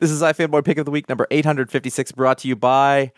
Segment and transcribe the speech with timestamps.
[0.00, 3.10] This is iFanboy Pick of the Week number 856 brought to you by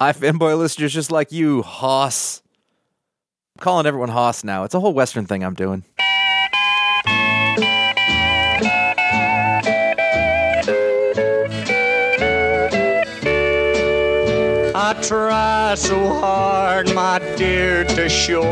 [0.00, 2.40] iFanboy listeners just like you, Hoss.
[3.56, 4.62] I'm calling everyone Hoss now.
[4.62, 5.82] It's a whole Western thing I'm doing.
[14.76, 18.42] I try so hard, my dear, to show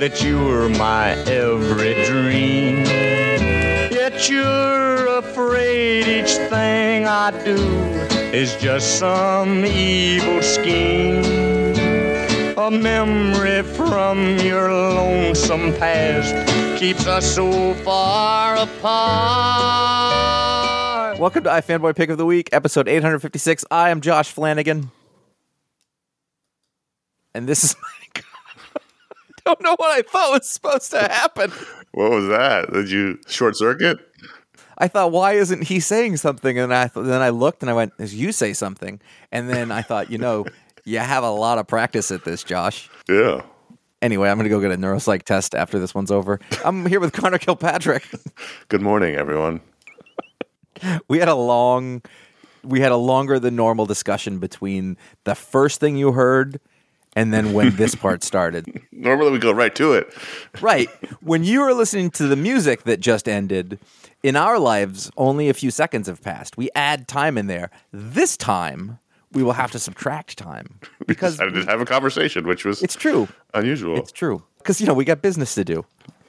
[0.00, 3.19] that you're my every dream.
[4.20, 7.56] Yet you're afraid each thing I do
[8.36, 11.24] is just some evil scheme.
[12.58, 16.34] A memory from your lonesome past
[16.78, 18.68] keeps us so far apart.
[21.18, 23.64] Welcome to iFanboy Pick of the Week, episode 856.
[23.70, 24.90] I am Josh Flanagan.
[27.34, 27.88] And this is my.
[29.46, 31.50] I don't know what I thought was supposed to happen.
[31.92, 32.70] What was that?
[32.72, 33.98] Did you short circuit?
[34.80, 36.58] I thought, why isn't he saying something?
[36.58, 39.00] And I th- then I looked and I went, "As you say something?"
[39.30, 40.46] And then I thought, you know,
[40.84, 42.90] you have a lot of practice at this, Josh.
[43.08, 43.42] Yeah.
[44.02, 46.40] Anyway, I'm going to go get a neuropsych test after this one's over.
[46.64, 48.08] I'm here with Conor Kilpatrick.
[48.68, 49.60] Good morning, everyone.
[51.08, 52.00] we had a long,
[52.64, 56.58] we had a longer than normal discussion between the first thing you heard
[57.14, 58.80] and then when this part started.
[58.90, 60.14] Normally we go right to it.
[60.62, 60.88] Right.
[61.20, 63.78] When you were listening to the music that just ended,
[64.22, 66.56] in our lives, only a few seconds have passed.
[66.56, 67.70] We add time in there.
[67.92, 68.98] This time,
[69.32, 72.96] we will have to subtract time because I did have a conversation, which was it's
[72.96, 73.28] true.
[73.54, 73.96] unusual.
[73.96, 75.84] It's true because you know we got business to do.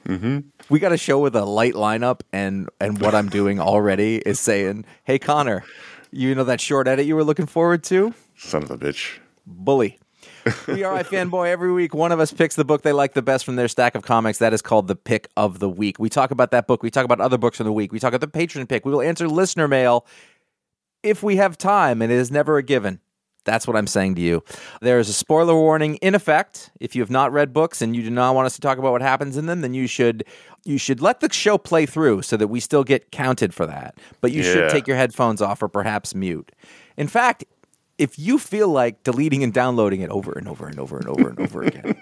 [0.06, 0.40] Mm-hmm.
[0.68, 4.40] We got a show with a light lineup, and and what I'm doing already is
[4.40, 5.64] saying, "Hey Conor,
[6.10, 8.14] you know that short edit you were looking forward to?
[8.36, 9.18] Son of a bitch.
[9.46, 9.98] Bully."
[10.66, 11.48] We are iFanboy.
[11.48, 13.94] Every week, one of us picks the book they like the best from their stack
[13.94, 14.38] of comics.
[14.38, 15.98] That is called the pick of the week.
[15.98, 16.82] We talk about that book.
[16.82, 17.92] We talk about other books from the week.
[17.92, 18.84] We talk about the patron pick.
[18.84, 20.06] We will answer listener mail
[21.02, 23.00] if we have time, and it is never a given.
[23.44, 24.44] That's what I'm saying to you.
[24.80, 26.70] There is a spoiler warning in effect.
[26.78, 28.92] If you have not read books and you do not want us to talk about
[28.92, 30.24] what happens in them, then you should
[30.64, 33.98] you should let the show play through so that we still get counted for that.
[34.20, 36.52] But you should take your headphones off or perhaps mute.
[36.96, 37.44] In fact,
[38.02, 41.28] if you feel like deleting and downloading it over and over and over and over
[41.28, 41.94] and over again,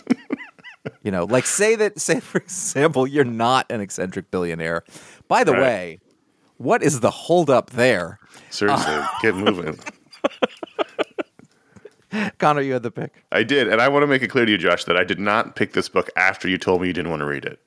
[1.02, 4.82] you know, like say that, say for example, you're not an eccentric billionaire.
[5.28, 5.60] By the Right.
[5.60, 5.98] way,
[6.56, 8.18] what is the holdup there?
[8.48, 9.78] Seriously, get moving.
[12.38, 13.22] Conor, you had the pick.
[13.30, 15.20] I did, and I want to make it clear to you, Josh, that I did
[15.20, 17.60] not pick this book after you told me you didn't want to read it.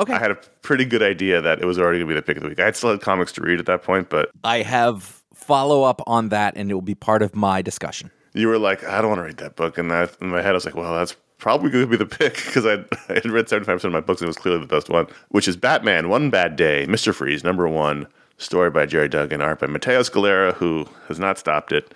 [0.00, 0.12] Okay.
[0.12, 2.36] I had a pretty good idea that it was already going to be the pick
[2.36, 2.60] of the week.
[2.60, 5.17] I had still had comics to read at that point, but I have
[5.48, 8.10] follow up on that, and it will be part of my discussion.
[8.34, 9.78] you were like, I don't want to read that book.
[9.78, 12.06] And that, in my head, I was like, well, that's probably going to be the
[12.18, 14.90] pick because I, had read 75% of my books and it was clearly the best
[14.90, 17.14] one, which is Batman One Bad Day, Mr.
[17.14, 21.72] Freeze, number one, story by Gerry Duggan, art by Matteo Scalera, who has not stopped
[21.72, 21.94] it,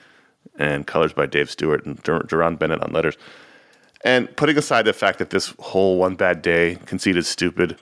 [0.58, 2.24] and colors by Dave Stewart and Dur-
[2.56, 3.18] Bennett on letters.
[4.02, 7.76] And putting aside the fact that this whole One Bad Day conceit is stupid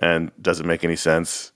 [0.00, 1.52] and doesn't make any sense,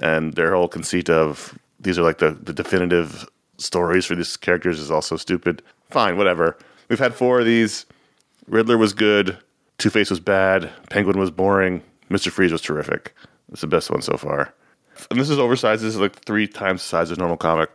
[0.00, 4.78] and their whole conceit of these are like the, the definitive stories for these characters
[4.80, 5.62] is also stupid.
[5.90, 6.56] Fine, whatever.
[6.88, 7.86] We've had four of these.
[8.48, 9.36] Riddler was good.
[9.78, 10.70] Two Face was bad.
[10.90, 11.82] Penguin was boring.
[12.08, 13.14] Mister Freeze was terrific.
[13.52, 14.52] It's the best one so far.
[15.10, 15.82] And this is oversized.
[15.82, 17.70] This is like three times the size of a normal comic.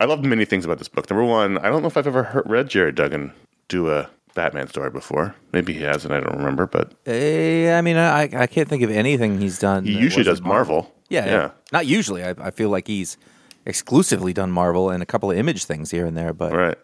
[0.00, 1.08] I love many things about this book.
[1.08, 3.32] Number one, I don't know if I've ever heard, read Gerry Duggan
[3.68, 5.34] do a Batman story before.
[5.52, 6.66] Maybe he has, and I don't remember.
[6.66, 9.84] But Eh, I mean, I, I can't think of anything he's done.
[9.84, 10.92] he usually does wasn't Marvel.
[11.08, 11.50] Yeah, yeah.
[11.72, 12.24] Not usually.
[12.24, 13.16] I, I feel like he's
[13.66, 16.78] exclusively done Marvel and a couple of image things here and there, but Right.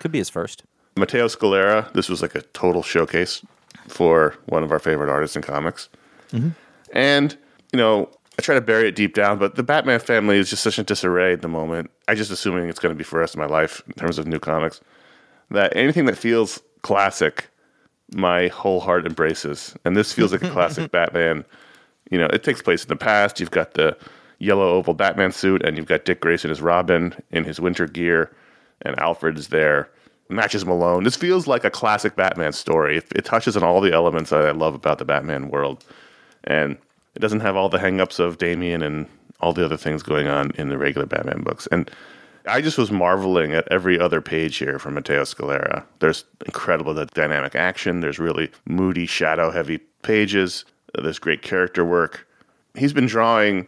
[0.00, 0.64] could be his first.
[0.96, 3.44] Matteo Scalera, this was like a total showcase
[3.88, 5.88] for one of our favorite artists in comics.
[6.32, 6.50] Mm-hmm.
[6.92, 7.36] And,
[7.72, 10.62] you know, I try to bury it deep down, but the Batman family is just
[10.62, 11.90] such a disarray at the moment.
[12.08, 14.18] I just assuming it's going to be for the rest of my life in terms
[14.18, 14.80] of new comics.
[15.50, 17.48] That anything that feels classic,
[18.14, 19.74] my whole heart embraces.
[19.84, 21.44] And this feels like a classic Batman.
[22.10, 23.40] You know, it takes place in the past.
[23.40, 23.96] You've got the
[24.38, 28.30] yellow oval Batman suit, and you've got Dick Grayson as Robin in his winter gear,
[28.82, 29.88] and Alfred's there.
[30.28, 31.04] Matches Malone.
[31.04, 32.98] This feels like a classic Batman story.
[32.98, 35.84] It, it touches on all the elements that I love about the Batman world.
[36.44, 36.76] And
[37.14, 39.06] it doesn't have all the hangups of Damian and
[39.40, 41.68] all the other things going on in the regular Batman books.
[41.70, 41.88] And
[42.46, 45.84] I just was marveling at every other page here from Matteo Scalera.
[45.98, 48.00] There's incredible the dynamic action.
[48.00, 50.64] There's really moody, shadow heavy pages.
[51.00, 52.26] There's great character work.
[52.74, 53.66] He's been drawing.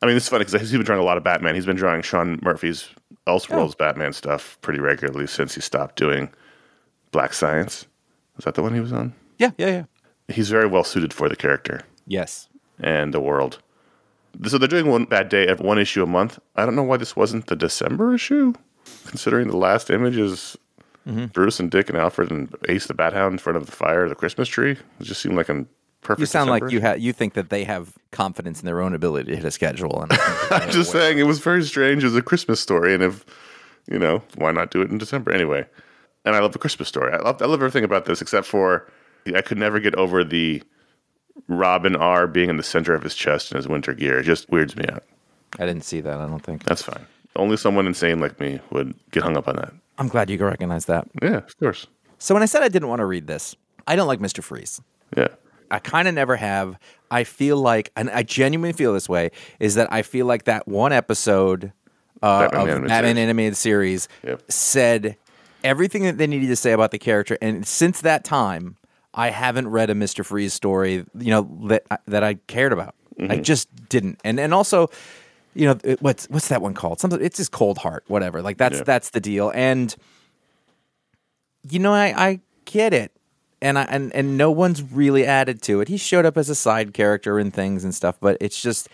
[0.00, 1.54] I mean, it's funny because he's been drawing a lot of Batman.
[1.54, 2.88] He's been drawing Sean Murphy's
[3.26, 3.76] Elseworlds oh.
[3.78, 6.30] Batman stuff pretty regularly since he stopped doing
[7.10, 7.86] Black Science.
[8.38, 9.12] Is that the one he was on?
[9.38, 9.84] Yeah, yeah, yeah.
[10.28, 12.48] He's very well suited for the character Yes.
[12.78, 13.58] and the world.
[14.46, 16.38] So they're doing one bad day, every- one issue a month.
[16.54, 18.52] I don't know why this wasn't the December issue,
[19.06, 20.56] considering the last image is
[21.06, 21.26] mm-hmm.
[21.26, 24.08] Bruce and Dick and Alfred and Ace the Bat Hound in front of the fire,
[24.08, 24.72] the Christmas tree.
[24.72, 25.66] It just seemed like a
[26.02, 26.20] perfect.
[26.20, 28.94] You sound December like you ha- you think that they have confidence in their own
[28.94, 30.02] ability to hit a schedule.
[30.02, 30.12] And
[30.50, 33.24] I'm just saying it was very strange as a Christmas story, and if
[33.90, 35.66] you know, why not do it in December anyway?
[36.24, 37.12] And I love the Christmas story.
[37.12, 38.90] I love, I love everything about this, except for
[39.34, 40.62] I could never get over the
[41.46, 44.18] Robin R being in the center of his chest in his winter gear.
[44.18, 45.04] It just weirds me out.
[45.58, 46.18] I didn't see that.
[46.20, 46.64] I don't think.
[46.64, 47.06] That's fine.
[47.36, 49.72] Only someone insane like me would get hung up on that.
[49.98, 51.08] I'm glad you can recognize that.
[51.22, 51.86] Yeah, of course.
[52.18, 53.54] So when I said I didn't want to read this,
[53.86, 54.42] I don't like Mr.
[54.42, 54.80] Freeze.
[55.16, 55.28] Yeah.
[55.70, 56.78] I kind of never have.
[57.10, 59.30] I feel like, and I genuinely feel this way,
[59.60, 61.72] is that I feel like that one episode
[62.22, 63.18] uh, Batman of animated Batman series.
[63.24, 64.42] animated series Yep.
[64.52, 65.16] said
[65.64, 68.76] everything that they needed to say about the character, and since that time,
[69.14, 72.94] I haven't read a Mister Freeze story, you know, that that I cared about.
[73.18, 73.32] Mm-hmm.
[73.32, 74.90] I just didn't, and and also.
[75.54, 77.00] You know it- what's what's that one called?
[77.00, 77.20] Something.
[77.20, 78.42] It's just Cold Heart, whatever.
[78.42, 79.50] Like that's that's the deal.
[79.52, 79.92] And
[81.68, 83.10] you know, I, I get it.
[83.60, 85.88] And I and, and no one's really added to it.
[85.88, 88.88] He showed up as a side character and things and stuff, but it's just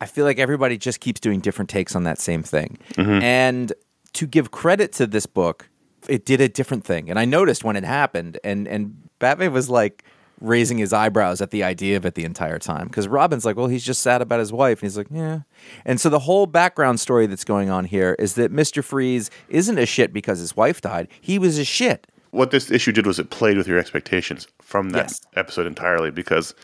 [0.00, 2.78] I feel like everybody just keeps doing different takes on that same thing.
[2.94, 3.22] Mm-hmm.
[3.22, 3.72] And
[4.14, 5.68] to give credit to this book,
[6.08, 7.10] it did a different thing.
[7.10, 10.04] And I noticed when it happened and and Batman was like
[10.40, 13.66] raising his eyebrows at the idea of it the entire time because Robin's like, well,
[13.66, 15.40] he's just sad about his wife, and he's like, yeah.
[15.84, 19.78] And so the whole background story that's going on here is that Mister Freeze isn't
[19.78, 21.08] a shit because his wife died.
[21.20, 22.06] He was a shit.
[22.30, 25.20] What this issue did was it played with your expectations from that Yes.
[25.36, 26.54] episode entirely because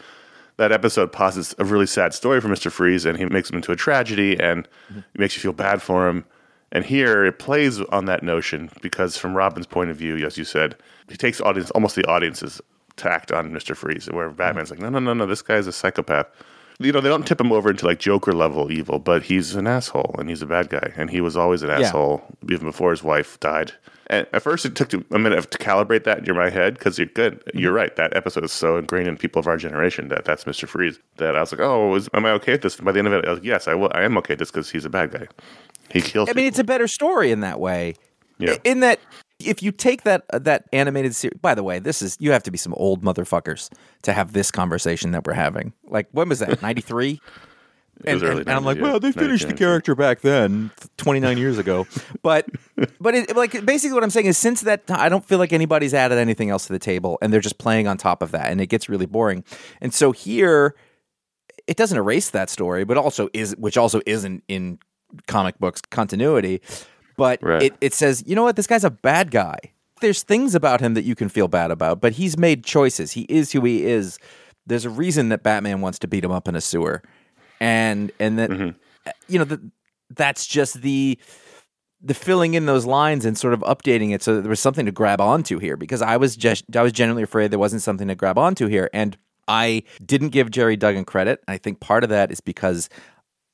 [0.56, 2.70] that episode posits a really sad story for Mr.
[2.70, 6.08] Freeze and he makes him into a tragedy and it makes you feel bad for
[6.08, 6.24] him.
[6.70, 10.44] And here it plays on that notion because from Robin's point of view, as you
[10.44, 10.76] said,
[11.08, 12.60] he takes audience almost the audience's
[12.96, 13.76] tact on Mr.
[13.76, 14.82] Freeze, where Batman's mm-hmm.
[14.82, 16.26] like, no, no, no, no, this guy's a psychopath.
[16.80, 19.66] You know, they don't tip him over into like Joker level evil, but he's an
[19.66, 20.92] asshole and he's a bad guy.
[20.96, 23.72] And he was always an asshole even before his wife died.
[24.08, 27.06] And at first, it took a minute to calibrate that in my head because you're
[27.06, 27.40] good.
[27.46, 27.58] Mm-hmm.
[27.58, 27.94] You're right.
[27.96, 30.68] That episode is so ingrained in people of our generation that that's Mr.
[30.68, 30.98] Freeze.
[31.16, 32.76] That I was like, oh, is, am I okay with this?
[32.76, 34.40] By the end of it, I was like, yes, I, will, I am okay with
[34.40, 35.26] this because he's a bad guy.
[35.90, 36.28] He kills.
[36.28, 37.94] I mean, it's a better story in that way.
[38.38, 38.56] Yeah.
[38.64, 39.00] In that,
[39.38, 42.42] if you take that uh, that animated series, by the way, this is you have
[42.44, 43.70] to be some old motherfuckers
[44.02, 45.72] to have this conversation that we're having.
[45.84, 46.62] Like, when was that?
[46.62, 47.20] Ninety three.
[48.04, 51.86] And, and, and I'm like, well, they finished the character back then, 29 years ago.
[52.22, 52.46] But,
[53.00, 55.52] but it, like, basically, what I'm saying is, since that, ti- I don't feel like
[55.52, 58.50] anybody's added anything else to the table, and they're just playing on top of that,
[58.50, 59.44] and it gets really boring.
[59.80, 60.74] And so here,
[61.68, 64.80] it doesn't erase that story, but also is, which also isn't in
[65.26, 66.60] comic books continuity.
[67.16, 67.62] But Right.
[67.62, 69.58] it, it says, you know what, this guy's a bad guy.
[70.00, 73.12] There's things about him that you can feel bad about, but he's made choices.
[73.12, 74.18] He is who he is.
[74.66, 77.02] There's a reason that Batman wants to beat him up in a sewer,
[77.60, 79.10] and and that mm-hmm.
[79.28, 79.60] you know that
[80.10, 81.18] that's just the
[82.02, 84.84] the filling in those lines and sort of updating it so that there was something
[84.84, 88.08] to grab onto here because I was just I was genuinely afraid there wasn't something
[88.08, 89.16] to grab onto here and
[89.48, 91.42] I didn't give Gerry Duggan credit.
[91.48, 92.88] I think part of that is because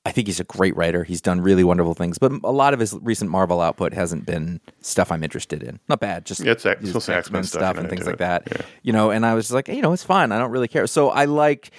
[0.06, 1.04] I think he's a great writer.
[1.04, 4.60] He's done really wonderful things, but a lot of his recent Marvel output hasn't been
[4.80, 5.78] stuff I'm interested in.
[5.88, 8.18] Not bad, just Yeah, it's X- just mostly X-Men stuff and and things like it.
[8.20, 8.48] that.
[8.50, 8.62] Yeah.
[8.82, 10.32] You know, and I was just like, you know, it's fine.
[10.32, 10.86] I don't really care.
[10.86, 11.70] So I like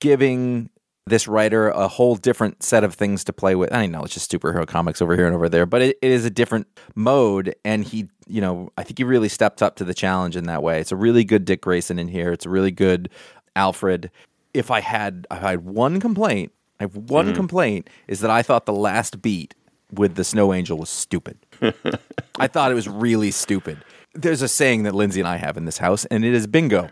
[0.00, 0.70] giving
[1.06, 3.72] this writer a whole different set of things to play with.
[3.72, 6.24] I know it's just superhero comics over here and over there, but it, it is
[6.24, 7.54] a different mode.
[7.64, 10.62] And he, you know, I think he really stepped up to the challenge in that
[10.62, 10.80] way.
[10.80, 12.32] It's a really good Dick Grayson in here.
[12.32, 13.08] It's a really good
[13.56, 14.10] Alfred.
[14.54, 16.52] If I had, if I had one complaint,
[16.82, 17.36] I have one mm.
[17.36, 19.54] complaint is that I thought the last beat
[19.92, 21.38] with the Snow Angel was stupid.
[22.40, 23.78] I thought it was really stupid.
[24.14, 26.90] There's a saying that Lindsay and I have in this house, and it is bingo.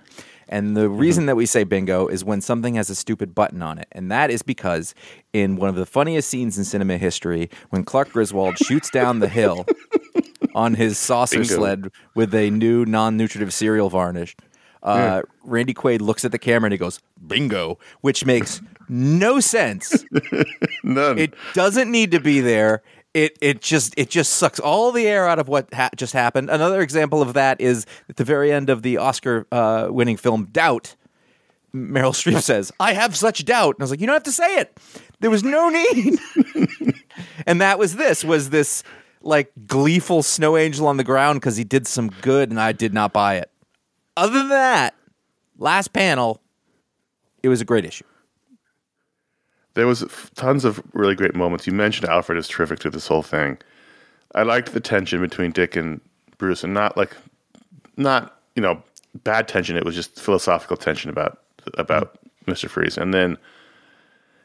[0.48, 0.96] And the mm-hmm.
[0.96, 3.88] reason that we say bingo is when something has a stupid button on it.
[3.90, 4.94] And that is because
[5.32, 9.28] in one of the funniest scenes in cinema history, when Clark Griswold shoots down the
[9.28, 9.66] hill
[10.54, 11.54] on his saucer Bingo.
[11.56, 14.36] sled with a new non nutritive cereal varnish,
[14.82, 20.04] uh, Randy Quaid looks at the camera and he goes, bingo, which makes no sense.
[20.82, 21.18] None.
[21.18, 22.82] It doesn't need to be there.
[23.12, 26.48] It it just it just sucks all the air out of what ha- just happened.
[26.48, 30.46] Another example of that is at the very end of the Oscar uh, winning film
[30.52, 30.94] Doubt.
[31.74, 34.32] Meryl Streep says, "I have such doubt," and I was like, "You don't have to
[34.32, 34.78] say it.
[35.18, 36.18] There was no need."
[37.46, 38.84] and that was this was this
[39.22, 42.94] like gleeful snow angel on the ground because he did some good, and I did
[42.94, 43.50] not buy it.
[44.16, 44.94] Other than that,
[45.58, 46.40] last panel,
[47.42, 48.04] it was a great issue.
[49.74, 51.66] There was tons of really great moments.
[51.66, 53.58] You mentioned Alfred is terrific through this whole thing.
[54.34, 56.00] I liked the tension between Dick and
[56.38, 57.16] Bruce, and not like,
[57.96, 58.82] not you know,
[59.22, 59.76] bad tension.
[59.76, 61.40] It was just philosophical tension about
[61.74, 63.38] about Mister Freeze, and then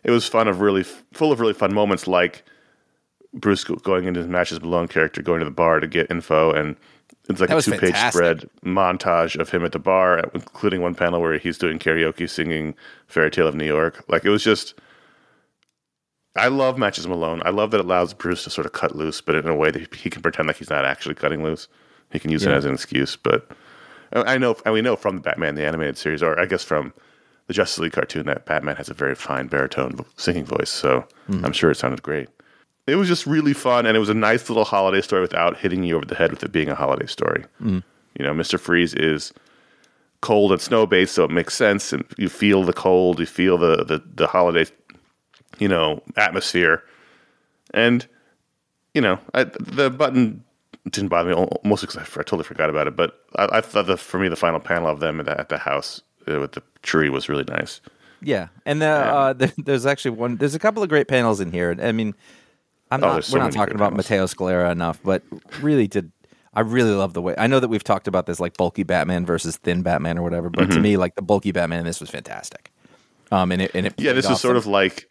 [0.03, 2.43] it was fun of really full of really fun moments like
[3.35, 6.75] Bruce going into his Matches Malone character, going to the bar to get info, and
[7.29, 11.21] it's like a two page spread montage of him at the bar, including one panel
[11.21, 12.75] where he's doing karaoke, singing
[13.07, 14.75] "Fairy Tale of New York." Like it was just.
[16.37, 17.41] I love Matches Malone.
[17.45, 19.71] I love that it allows Bruce to sort of cut loose, but in a way
[19.71, 21.69] that he can pretend like he's not actually cutting loose.
[22.11, 23.15] He can use it as an excuse.
[23.15, 23.49] But
[24.11, 26.63] I I know, and we know from the Batman the animated series, or I guess
[26.63, 26.93] from
[27.47, 30.69] the Justice League cartoon, that Batman has a very fine baritone singing voice.
[30.69, 31.05] So
[31.43, 32.27] I'm sure it sounded great.
[32.87, 35.83] It was just really fun, and it was a nice little holiday story without hitting
[35.83, 37.43] you over the head with it being a holiday story.
[38.17, 39.33] You know, Mister Freeze is
[40.21, 43.57] cold and snow based, so it makes sense, and you feel the cold, you feel
[43.57, 44.69] the the, the holiday,
[45.57, 46.83] you know, atmosphere,
[47.73, 48.05] and
[48.93, 50.43] you know, I, the button
[50.89, 52.95] didn't bother me mostly because I, I totally forgot about it.
[52.95, 55.49] But I, I thought the for me the final panel of them at the, at
[55.49, 57.81] the house uh, with the tree was really nice.
[58.21, 60.37] Yeah, and the, uh, there, there's actually one.
[60.37, 61.75] There's a couple of great panels in here.
[61.81, 62.15] I mean,
[62.91, 63.23] I'm Oh, not.
[63.25, 64.09] so we're not talking about panels.
[64.09, 65.23] Matteo Scalera enough, but
[65.61, 66.11] really did.
[66.53, 67.35] I really love the way.
[67.37, 70.49] I know that we've talked about this, like bulky Batman versus thin Batman or whatever,
[70.49, 70.71] but Mm-hmm.
[70.75, 72.71] to me, like the bulky Batman in this was fantastic.
[73.31, 75.09] Um, and it, and it Yeah, this is sort of like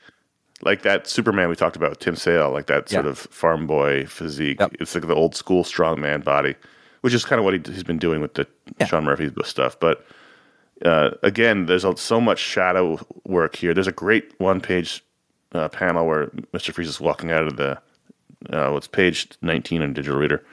[0.62, 3.10] like that Superman we talked about, Tim Sale, like that sort Yeah.
[3.10, 4.60] of farm boy physique.
[4.60, 4.76] Yep.
[4.80, 6.54] It's like the old school strongman body,
[7.02, 8.46] which is kind of what he, he's been doing with the
[8.78, 8.86] Yeah.
[8.86, 9.78] Sean Murphy stuff.
[9.78, 10.06] But
[10.84, 13.74] uh, again, there's a, so much shadow work here.
[13.74, 15.04] There's a great one page
[15.54, 16.72] uh, panel where Mr.
[16.72, 17.78] Freeze is walking out of the
[18.50, 20.44] uh, what's page 19 in digital reader,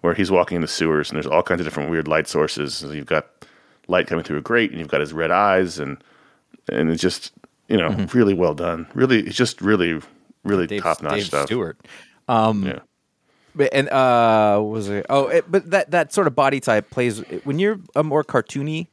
[0.00, 2.74] where he's walking in the sewers, and there's all kinds of different weird light sources.
[2.74, 3.26] So you've got
[3.88, 6.02] light coming through a grate, and you've got his red eyes, and
[6.70, 7.32] and it's just
[7.68, 8.86] you know really well done.
[8.94, 10.00] Really, it's just really
[10.44, 11.46] really top notch Dave stuff.
[11.46, 11.78] Stewart.
[12.28, 12.80] Yeah.
[13.54, 15.06] But, and uh, what was it?
[15.08, 18.88] Oh, it, but that that sort of body type plays when you're a more cartoony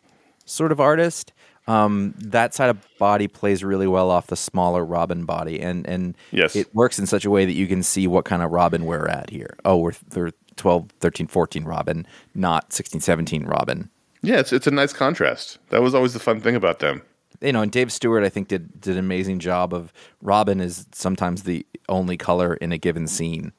[0.46, 1.34] sort of artist.
[1.68, 6.16] Um, that side of body plays really well off the smaller Robin body, and and
[6.32, 6.56] Yes.
[6.56, 9.08] it works in such a way that you can see what kind of Robin we're
[9.08, 9.56] at here.
[9.64, 12.06] Oh, we're they're 12, 13, 14 Robin,
[12.36, 13.90] not 16, 17 Robin.
[14.22, 15.58] Yeah, it's it's a nice contrast.
[15.70, 17.02] That was always the fun thing about them.
[17.42, 19.92] you know, and Dave Stewart, I think, did did an amazing job of
[20.22, 23.54] Robin is sometimes the only color in a given scene.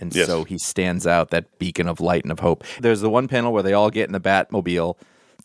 [0.00, 0.26] And Yes.
[0.26, 2.62] so he stands out that beacon of light and of hope.
[2.80, 4.96] There's the one panel where they all get in the Batmobile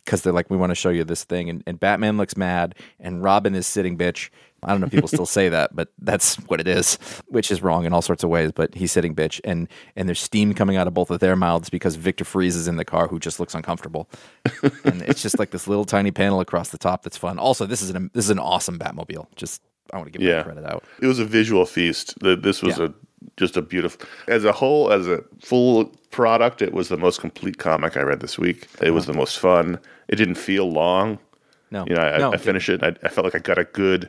[0.05, 1.49] because they're like, we want to show you this thing.
[1.49, 4.29] And, and Batman looks mad, and Robin is sitting bitch.
[4.65, 6.95] I don't know if people still say that, but that's what it is,
[7.27, 8.51] which is wrong in all sorts of ways.
[8.53, 9.67] But he's sitting bitch, and
[9.97, 12.77] and there's steam coming out of both of their mouths because Victor Freeze is in
[12.77, 14.09] the car, who just looks uncomfortable.
[14.85, 17.37] and it's just like this little tiny panel across the top that's fun.
[17.39, 19.27] Also, this is an this is an awesome Batmobile.
[19.35, 20.43] Just I want to give Yeah.
[20.43, 20.85] credit out.
[21.01, 22.15] It was a visual feast.
[22.21, 22.85] This was Yeah.
[22.85, 22.89] a
[23.37, 26.61] just a beautiful as a whole as a full product.
[26.61, 28.67] It was the most complete comic I read this week.
[28.81, 29.79] It was the most fun.
[30.07, 31.19] It didn't feel long.
[31.71, 32.83] No, You know, I, no, I finished it.
[32.83, 34.07] I, I felt like I got a good,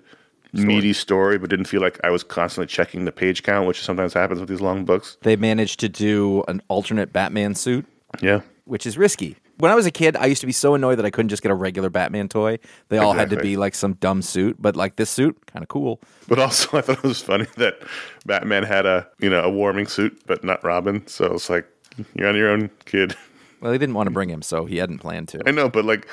[0.53, 4.13] meaty story, but didn't feel like I was constantly checking the page count, which sometimes
[4.13, 5.17] happens with these long books.
[5.23, 7.87] They managed to do an alternate Batman suit,
[8.21, 9.37] Yeah, which is risky.
[9.59, 11.43] When I was a kid, I used to be so annoyed that I couldn't just
[11.43, 12.59] get a regular Batman toy.
[12.89, 13.51] They all had to Exactly.
[13.51, 16.01] be like some dumb suit, but like this suit, kind of cool.
[16.29, 17.79] but also I thought it was funny that
[18.27, 21.07] Batman had a you know a warming suit, but not Robin.
[21.07, 21.67] So it's like
[22.15, 23.17] you're on your own, kid.
[23.61, 25.41] Well, they didn't want to bring him, so he hadn't planned to.
[25.47, 26.07] I know, but like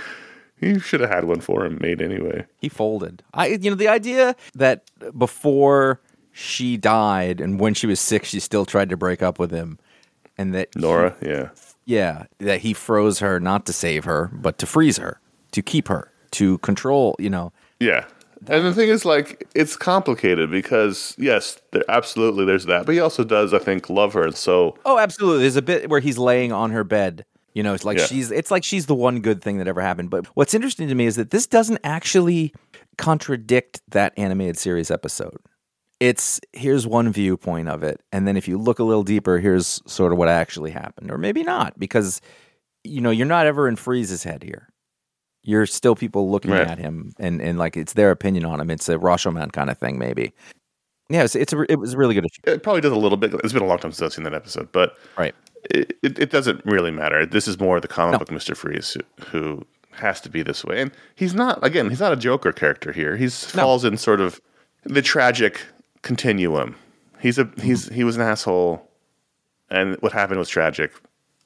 [0.61, 2.45] you should have had one for him made anyway.
[2.61, 3.23] He folded.
[3.33, 4.83] I, you know, the idea that
[5.17, 5.99] before
[6.31, 9.79] she died and when she was sick, she still tried to break up with him,
[10.37, 11.49] and that Nora, yeah.
[11.85, 15.19] Yeah, that he froze her not to save her, but to freeze her,
[15.51, 17.15] to keep her, to control.
[17.19, 18.05] You know, Yeah.
[18.47, 22.87] And the thing is, like, it's complicated because, yes, there, absolutely there's that.
[22.87, 24.23] But he also does, I think, love her.
[24.25, 25.41] And so, Oh, absolutely.
[25.41, 27.23] There's a bit where he's laying on her bed
[27.53, 28.05] You know, it's like Yeah.
[28.05, 30.09] she's it's like she's the one good thing that ever happened.
[30.09, 32.51] But what's interesting to me is that this doesn't actually
[32.97, 35.37] contradict that animated series episode.
[36.01, 39.81] It's here's one viewpoint of it, and then if you look a little deeper, here's
[39.85, 42.19] sort of what actually happened, or maybe not, because
[42.83, 44.67] you know you're not ever in Freeze's head here.
[45.43, 46.67] You're still people looking Right.
[46.67, 48.71] at him, and and like it's their opinion on him.
[48.71, 50.33] It's a Rashomon kind of thing, maybe.
[51.09, 52.41] Yeah, it's, it's a, it was a really good issue.
[52.55, 53.33] It probably does a little bit.
[53.43, 55.35] It's been a long time since I've seen that episode, but Right.
[55.69, 57.25] it, it, it doesn't really matter.
[57.27, 58.19] This is more the comic No.
[58.19, 61.63] book Mister Freeze who, who has to be this way, and he's not.
[61.63, 63.17] Again, he's not a Joker character here.
[63.17, 63.61] He's No.
[63.63, 64.39] falls in sort of
[64.83, 65.61] the tragic
[66.01, 66.75] continuum.
[67.19, 68.87] He's a he's he was an asshole,
[69.69, 70.91] and what happened was tragic,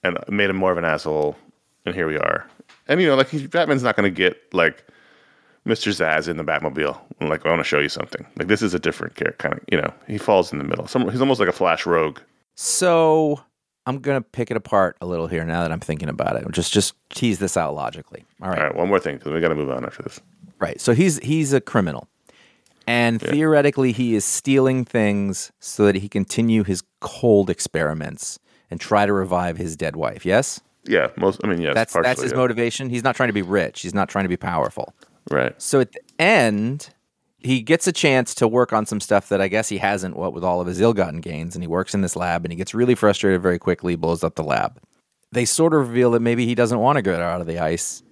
[0.03, 1.35] and made him more of an asshole,
[1.85, 2.47] and here we are.
[2.88, 4.85] And you know, like he, Batman's not going to get like
[5.67, 5.89] Mr.
[5.91, 6.97] Zsasz in the Batmobile.
[7.19, 8.25] and, Like I want to show you something.
[8.38, 9.62] Like this is a different character, kind of.
[9.71, 10.88] You know, he falls in the middle.
[10.88, 12.19] Some, he's almost like a Flash Rogue.
[12.55, 13.41] So
[13.85, 16.50] I'm gonna pick it apart a little here now that I'm thinking about it.
[16.51, 18.24] Just just tease this out logically.
[18.41, 18.59] All right.
[18.59, 20.21] All right, one more thing because we got to move on after this.
[20.59, 20.79] Right.
[20.79, 22.07] So he's he's a criminal.
[22.87, 28.39] And theoretically he is stealing things so that he continue his cold experiments
[28.69, 30.25] and try to revive his dead wife.
[30.25, 30.61] Yes?
[30.87, 31.41] Yeah, most.
[31.43, 32.37] I mean, yes, That's that's his yeah.
[32.37, 32.89] motivation.
[32.89, 33.81] He's not trying to be rich.
[33.81, 34.93] He's not trying to be powerful.
[35.31, 35.59] Right.
[35.59, 36.89] So at the end,
[37.39, 40.33] he gets a chance to work on some stuff that I guess he hasn't what
[40.33, 42.73] with all of his ill-gotten gains and he works in this lab and he gets
[42.73, 44.79] really frustrated very quickly, blows up the lab.
[45.31, 48.03] They sort of reveal that maybe he doesn't want to get out of the ice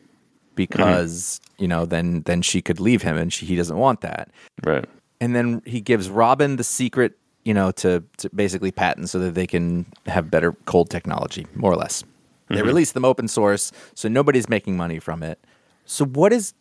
[0.53, 0.81] Mm-hmm.
[0.81, 4.29] because, you know, then then she could leave him and she, he doesn't want that.
[4.63, 4.85] Right.
[5.19, 9.35] And then he gives Robin the secret, you know, to, to basically patent so that
[9.35, 12.03] they can have better cold technology, more or less.
[12.49, 12.67] They mm-hmm.
[12.67, 15.39] release them open source, so nobody's making money from it.
[15.85, 16.53] So what is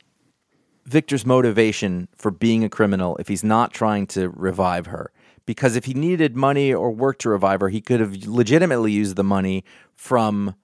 [0.86, 5.10] Victor's motivation for being a criminal if he's not trying to revive her?
[5.44, 9.16] Because if he needed money or work to revive her, he could have legitimately used
[9.16, 9.64] the money
[9.96, 10.54] from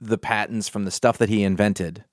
[0.00, 2.04] the patents from the stuff that he invented,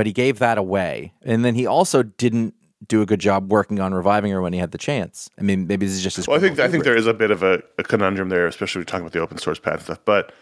[0.00, 1.12] but he gave that away.
[1.20, 2.54] And then he also didn't
[2.88, 5.28] do a good job working on reviving her when he had the chance.
[5.38, 6.26] I mean, maybe this is just his.
[6.26, 8.82] Well, I think I think there is a bit of a, a conundrum there, especially
[8.86, 9.98] talking about the open source patent stuff.
[10.06, 10.32] But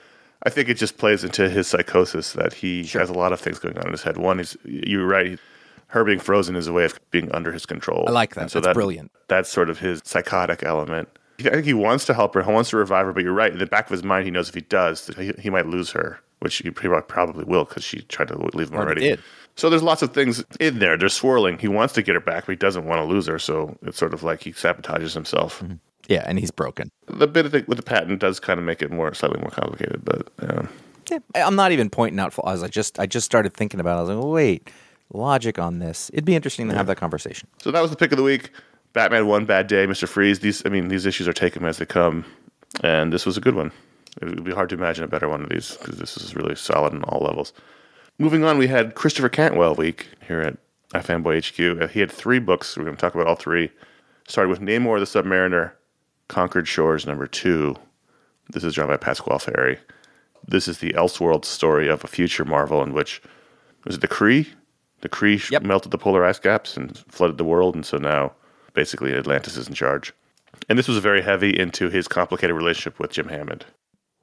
[0.45, 3.59] I think it just plays into his psychosis that he has a lot of things
[3.59, 4.17] going on in his head.
[4.17, 5.41] One is you're right.
[5.89, 8.05] Her being frozen is a way of being under his control.
[8.07, 8.43] I like that.
[8.43, 9.11] And so That's brilliant.
[9.27, 11.09] That's sort of his psychotic element.
[11.41, 12.45] I think he wants to help her.
[12.45, 13.13] He wants to revive her.
[13.13, 13.53] But you're right.
[13.53, 15.91] In the back of his mind, he knows if he does, he, he might lose
[15.91, 19.01] her, which he probably will because she tried to leave him Already already.
[19.01, 19.21] did.
[19.59, 20.97] So there's lots of things in there.
[20.97, 21.59] They're swirling.
[21.59, 23.41] He wants to get her back, but he doesn't want to lose her.
[23.41, 25.63] So it's sort of like he sabotages himself.
[26.07, 26.93] yeah, and he's broken.
[27.09, 29.51] The bit of the, with the patent does kind of make it more slightly more
[29.51, 30.69] complicated, but um,
[31.11, 32.63] Yeah, I'm not even pointing out flaws.
[32.63, 33.97] I just I just started thinking about.
[33.97, 33.99] it.
[33.99, 34.71] I was like, oh, wait,
[35.13, 36.09] logic on this.
[36.13, 37.49] It'd be interesting to have that conversation.
[37.61, 38.53] so that was the pick of the week.
[38.93, 40.39] Batman one bad day, Mister Freeze.
[40.39, 42.25] These, I mean, these issues are taken as they come,
[42.85, 43.73] and this was a good one.
[44.23, 46.55] It would be hard to imagine a better one of these because this is really
[46.55, 47.53] solid on all levels.
[48.19, 50.57] Moving on, we had Christopher Cantwell week here at
[50.93, 51.45] iFanboy
[51.77, 51.83] HQ.
[51.83, 52.77] Uh, He had three books.
[52.77, 53.71] We're going to talk about all three.
[54.27, 55.73] Started with Namor the Submariner,
[56.29, 57.77] Conquered Shores number two.
[58.51, 59.79] This is drawn by Pasqual Ferry.
[60.47, 63.23] This is the Elseworld story of a future Marvel in which
[63.85, 64.49] was it the Kree?
[65.01, 65.63] The Kree Yep.
[65.63, 68.33] melted the polar ice caps and flooded the world, and so now
[68.75, 70.13] basically Atlantis is in charge.
[70.69, 73.65] And this was very heavy into his complicated relationship with Jim Hammond.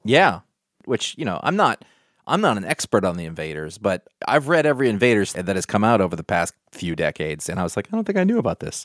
[0.04, 0.40] Yeah,
[0.84, 1.82] which you know, I'm not
[2.26, 5.84] I'm not an expert on the Invaders, but I've read every Invaders that has come
[5.84, 8.38] out over the past few decades, and I was like, I don't think I knew
[8.38, 8.84] about this.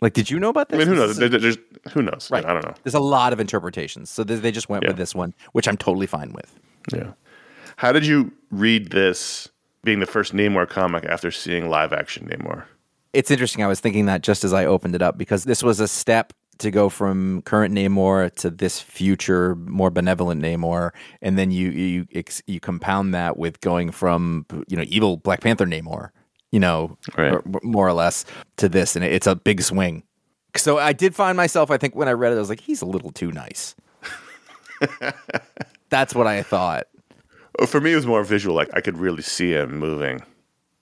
[0.00, 0.76] Like, did you know about this?
[0.76, 1.10] I mean, who knows?
[1.10, 1.58] is a- There- there's,
[1.92, 2.30] who knows?
[2.30, 2.44] right.
[2.46, 2.74] I don't know.
[2.84, 4.90] There's a lot of interpretations, so they they just went Yeah.
[4.90, 6.58] with this one, which I'm totally fine with.
[6.92, 7.12] Yeah.
[7.76, 9.48] How did you read this
[9.84, 12.64] being the first Namor comic after seeing live action Namor?
[13.12, 13.62] It's interesting.
[13.64, 16.32] I was thinking that just as I opened it up because this was a step
[16.60, 22.06] to go from current Namor to this future more benevolent Namor, and then you you
[22.46, 26.10] you compound that with going from you know evil Black Panther Namor,
[26.52, 27.32] you know, Right.
[27.32, 28.24] or- more or less
[28.56, 30.02] to this, and it's a big swing.
[30.56, 31.70] So I did find myself.
[31.70, 33.74] I think when I read it, I was like, he's a little too nice.
[35.90, 36.86] That's what I thought.
[37.58, 38.54] Oh, For me, it was more visual.
[38.54, 40.22] Like I could really see him moving,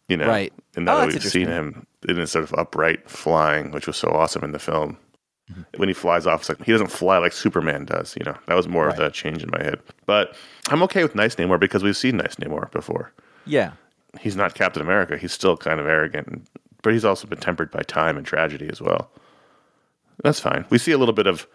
[0.09, 0.27] you know.
[0.27, 0.53] Right.
[0.77, 3.97] And now oh, that we've seen him in his sort of upright flying, which was
[3.97, 4.97] so awesome in the film.
[5.77, 8.15] When he flies off, it's like he doesn't fly like Superman does.
[8.19, 9.07] You know, that was more of Right.
[9.07, 9.81] the change in my head.
[10.07, 10.35] But
[10.69, 13.13] I'm okay with Nice Namor because we've seen Nice Namor before.
[13.47, 13.73] Yeah,
[14.21, 15.17] He's not Captain America.
[15.19, 16.47] He's still kind of arrogant,
[16.83, 19.11] but he's also been tempered by time and tragedy as well.
[20.25, 20.65] That's fine.
[20.71, 21.47] We see a little bit of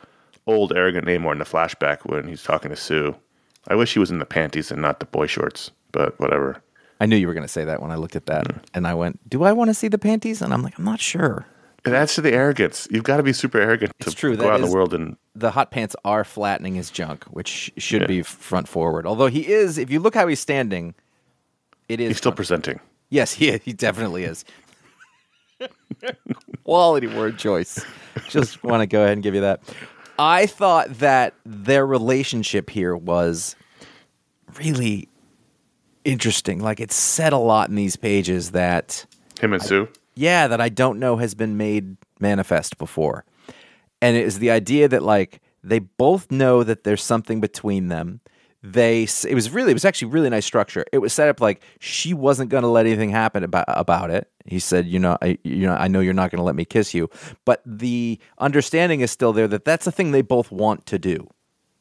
[0.47, 3.15] old arrogant Namor in the flashback when he's talking to Sue.
[3.67, 6.62] I wish he was in the panties and not the boy shorts, but whatever.
[6.99, 8.62] I knew you were going to say that when I looked at that, mm.
[8.73, 10.99] and I went, "Do I want to see the panties?" And I'm like, "I'm not
[11.01, 11.45] sure."
[11.86, 12.88] It adds to the arrogance.
[12.89, 15.17] You've got to be super arrogant to true, go that out in the world and
[15.36, 18.08] the hot pants are flattening his junk, which should Yeah.
[18.08, 19.06] be front forward.
[19.06, 20.96] Although he is, if you look how he's standing,
[21.89, 22.80] it is he's still front- presenting.
[23.10, 24.46] Yes, he he definitely is.
[26.63, 27.84] Quality word choice.
[28.30, 29.62] Just want to go ahead and give you that.
[30.17, 33.56] I thought that their relationship here was
[34.58, 35.10] really
[36.06, 36.60] interesting.
[36.60, 39.06] Like it said a lot in these pages that
[39.39, 39.88] Him and Sue.
[40.15, 43.26] Yeah, that I don't know has been made manifest before.
[44.02, 48.19] And it is the idea that like they both know that there's something between them.
[48.62, 50.86] They it was really it was actually really nice structure.
[50.93, 54.30] It was set up like she wasn't going to let anything happen about about it.
[54.45, 56.63] He said, "You know, I you know, I know you're not going to let me
[56.63, 57.10] kiss you."
[57.43, 61.28] But the understanding is still there that that's the thing they both want to do.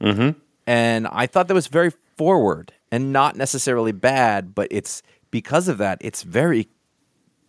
[0.00, 0.38] Mm-hmm.
[0.66, 5.78] And I thought that was very forward and not necessarily bad, but it's because of
[5.78, 6.68] that, it's very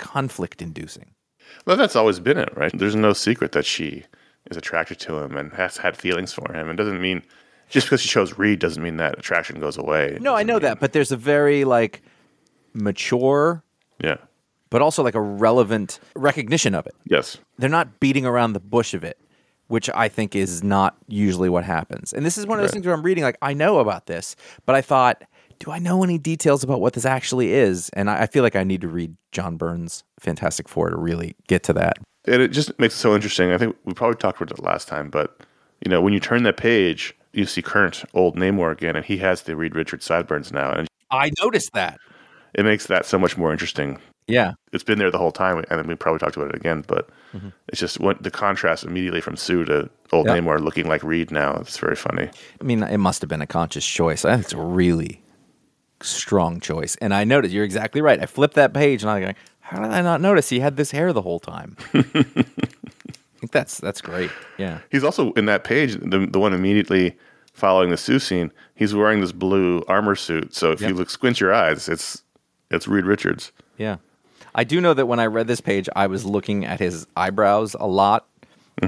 [0.03, 1.11] conflict inducing.
[1.65, 2.71] Well, that's always been it, right?
[2.77, 4.03] There's no secret that she
[4.51, 6.69] is attracted to him and has had feelings for him.
[6.69, 7.23] It doesn't mean
[7.69, 10.13] just because she chose Reed doesn't mean that attraction goes away.
[10.15, 12.01] It No, I know mean- that, but there's a very like
[12.73, 13.63] mature,
[13.99, 14.17] Yeah.
[14.69, 16.95] but also like a relevant recognition of it.
[17.05, 17.37] Yes.
[17.57, 19.17] They're not beating around the bush of it,
[19.67, 22.13] which I think is not usually what happens.
[22.13, 22.73] And this is one of those Right.
[22.73, 24.35] things where I'm reading like I know about this,
[24.65, 25.23] but I thought,
[25.63, 27.89] do I know any details about what this actually is?
[27.93, 31.35] And I, I feel like I need to read John Byrne's Fantastic Four to really
[31.47, 31.97] get to that.
[32.25, 33.51] And it just makes it so interesting.
[33.51, 35.39] I think we probably talked about it last time, but
[35.85, 39.17] you know, when you turn that page, you see current old Namor again, and he
[39.17, 41.99] has the Reed Richards sideburns now, and I noticed that.
[42.53, 43.99] it makes that so much more interesting.
[44.27, 44.53] Yeah.
[44.71, 47.09] It's been there the whole time, and then we probably talked about it again, but
[47.33, 47.49] Mm-hmm.
[47.67, 50.37] it's just what the contrast immediately from Sue to old Yeah.
[50.37, 51.55] Namor looking like Reed now.
[51.55, 52.29] It's very funny.
[52.61, 54.23] I mean, it must have been a conscious choice.
[54.23, 55.19] I think it's really
[56.03, 56.95] strong choice.
[56.97, 58.19] And I noticed you're exactly right.
[58.21, 60.91] I flipped that page and I'm like, how did I not notice he had this
[60.91, 61.75] hair the whole time?
[61.93, 64.31] I think that's that's great.
[64.57, 64.79] Yeah.
[64.89, 67.17] He's also in that page, the the one immediately
[67.53, 68.51] following the Sue scene.
[68.75, 70.89] He's wearing this blue armor suit, so if Yep.
[70.89, 72.23] you look squint your eyes, it's
[72.71, 73.51] it's Reed Richards.
[73.77, 73.97] Yeah.
[74.55, 77.75] I do know that when I read this page, I was looking at his eyebrows
[77.79, 78.27] a lot,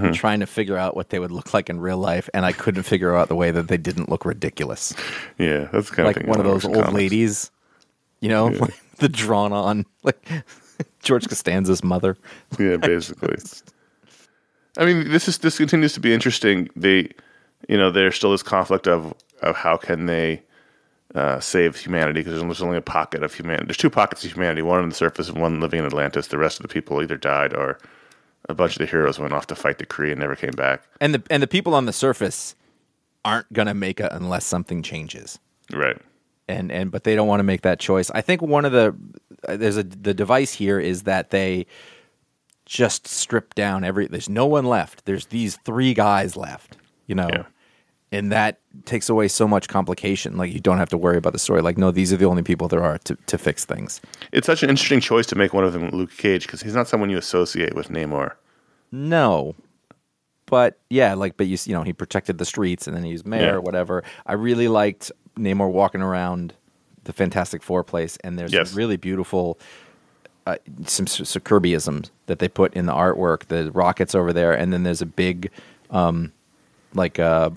[0.01, 0.11] Mm-hmm.
[0.13, 2.83] trying to figure out what they would look like in real life, and I couldn't
[2.83, 4.93] figure out the way that they didn't look ridiculous.
[5.37, 6.29] Yeah, that's kind like of thing.
[6.29, 6.93] one of those old comics.
[6.93, 7.51] ladies,
[8.19, 8.49] you know,
[8.97, 10.25] the drawn on, like
[11.03, 12.17] George Costanza's mother.
[12.59, 13.37] Yeah, basically.
[14.77, 16.69] I mean, this is this continues to be interesting.
[16.75, 17.09] They,
[17.69, 20.41] you know, there's still this conflict of of how can they
[21.13, 23.67] uh, save humanity because there's only a pocket of humanity.
[23.67, 26.27] There's two pockets of humanity, one on the surface and one living in Atlantis.
[26.27, 27.79] The rest of the people either died or
[28.49, 30.83] a bunch of the heroes went off to fight the Kree and never came back.
[31.01, 32.55] And the and the people on the surface
[33.23, 35.39] aren't gonna make it unless something changes.
[35.71, 35.97] Right.
[36.47, 38.11] And and but they don't want to make that choice.
[38.11, 38.95] I think one of the
[39.47, 41.65] uh, there's a the device here is that they
[42.65, 44.07] just strip down every.
[44.07, 45.05] There's no one left.
[45.05, 46.77] There's these three guys left.
[47.07, 47.29] You know.
[47.31, 47.43] Yeah.
[48.15, 50.37] And that takes away so much complication.
[50.37, 51.61] Like you don't have to worry about the story.
[51.61, 54.01] Like no, these are the only people there are to, to fix things.
[54.31, 56.87] It's such an interesting choice to make one of them Luke Cage because he's not
[56.87, 58.33] someone you associate with Namor.
[58.91, 59.55] No.
[60.47, 63.25] But yeah, like but you you know, he protected the streets and then he was
[63.25, 63.51] mayor Yeah.
[63.53, 64.03] or whatever.
[64.25, 66.53] I really liked Namor walking around
[67.03, 68.73] the Fantastic Four place and there's Yes.
[68.73, 69.59] really beautiful
[70.47, 73.45] uh, some Kirbyisms that they put in the artwork.
[73.47, 75.49] The rockets over there and then there's a big
[75.89, 76.31] um
[76.93, 77.49] like uh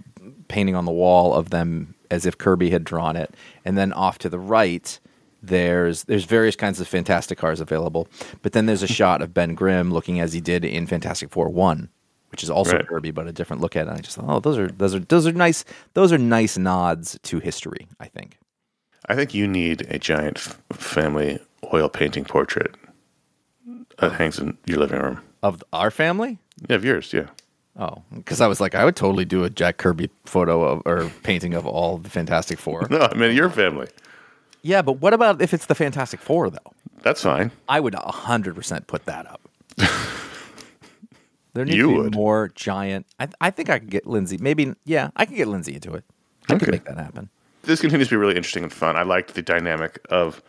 [0.48, 3.34] painting on the wall of them as if Kirby had drawn it.
[3.64, 4.98] And then off to the right
[5.40, 8.08] there's there's various kinds of fantastic cars available.
[8.42, 11.48] But then there's a shot of Ben Grimm looking as he did in Fantastic Four
[11.48, 11.88] 1,
[12.30, 12.86] which is also Right.
[12.88, 13.90] Kirby but a different look at it.
[13.90, 16.58] And I just thought, "Oh, those are those are those are nice those are nice
[16.58, 18.38] nods to history, I think."
[19.08, 21.38] I think you need a giant f- family
[21.72, 22.74] oil painting portrait
[23.98, 25.20] that hangs in your living room.
[25.42, 26.38] Of our family?
[26.68, 27.28] Yeah, of yours, yeah.
[27.76, 31.10] Oh, because I was like, I would totally do a Jack Kirby photo of, or
[31.22, 32.86] painting of all the Fantastic Four.
[32.90, 33.88] No, I mean your family.
[34.62, 36.72] yeah, but what about if it's the Fantastic Four, though?
[37.02, 37.52] That's fine.
[37.68, 39.40] I would 100% put that up.
[41.54, 42.14] there needs You to be would.
[42.14, 43.06] more giant.
[43.18, 44.38] I, I think I could get Lindsay.
[44.38, 46.04] Maybe, yeah, I could get Lindsay into it.
[46.48, 46.70] I could Okay.
[46.72, 47.30] make that happen.
[47.62, 48.96] This continues to be really interesting and fun.
[48.96, 50.42] I liked the dynamic of,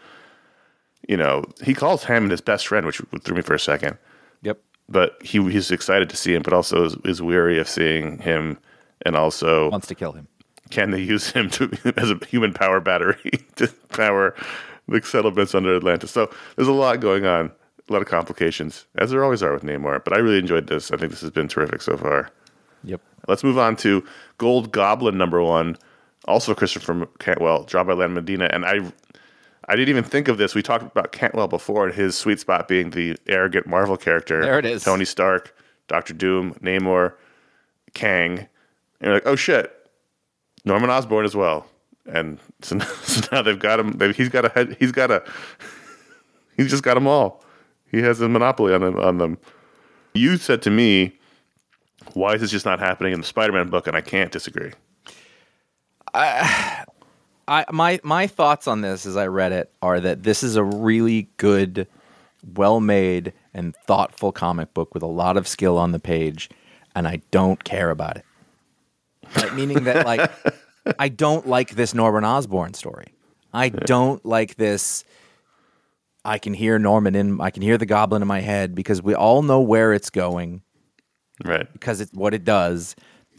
[1.08, 3.98] you know, he calls Hammond his best friend, which threw me for a second.
[4.42, 4.60] Yep.
[4.92, 8.58] But he he's excited to see him, but also is, is weary of seeing him,
[9.06, 10.28] and also Wants to kill him.
[10.72, 14.36] can they use him to as a human power battery to power
[14.88, 16.12] the settlements under Atlantis?
[16.12, 17.52] So there's a lot going on,
[17.88, 20.04] a lot of complications, as there always are with Namor.
[20.04, 20.92] But I really enjoyed this.
[20.92, 22.30] I think this has been terrific so far.
[22.84, 23.02] Yep.
[23.28, 24.04] Let's move on to
[24.40, 25.78] Gold Goblin number one,
[26.26, 28.80] also Christopher Cantwell, drawn by Lan Medina, and I
[29.70, 30.56] I didn't even think of this.
[30.56, 34.42] We talked about Cantwell before, and his sweet spot being the arrogant Marvel character.
[34.42, 34.84] There it is.
[34.84, 35.56] Tony Stark,
[35.88, 37.14] Doctor Doom, Namor,
[37.94, 38.40] Kang.
[38.40, 38.48] And
[39.02, 39.72] you're like, oh shit,
[40.66, 41.68] Norman Osborn as well.
[42.08, 43.92] And so, so now they've got him.
[43.92, 44.76] They've, he's got a head.
[44.80, 45.24] He's got a.
[46.58, 47.42] He's just got them all.
[47.90, 49.00] He has a monopoly on them.
[49.00, 49.38] On them.
[50.14, 51.18] You said to me,
[52.16, 54.74] "Why is this just not happening in the Spider-Man book?" And I can't disagree.
[56.14, 56.84] I
[57.72, 61.30] my my thoughts on this as I read it are that this is a really
[61.38, 61.88] good,
[62.56, 66.50] well made and thoughtful comic book with a lot of skill on the page,
[66.96, 69.54] and I don't care about it.
[69.54, 70.32] Meaning that like
[71.00, 73.08] I don't like this Norman Osborn story.
[73.54, 75.04] I don't like this.
[76.26, 77.42] I can hear Norman in.
[77.42, 80.62] I can hear the Goblin in my head because we all know where it's going
[81.44, 81.72] Right.
[81.72, 82.96] because it's what it does.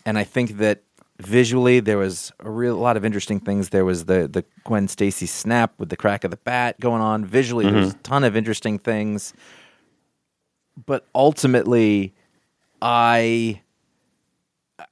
[0.07, 0.83] And I think that
[1.21, 3.71] visually there was a real lot of interesting things.
[3.71, 7.25] There was the the Gwen Stacy snap with the crack of the bat going on.
[7.25, 7.99] Visually, there's mm-hmm.
[7.99, 9.33] a ton of interesting things.
[10.87, 12.15] But ultimately,
[12.81, 13.61] i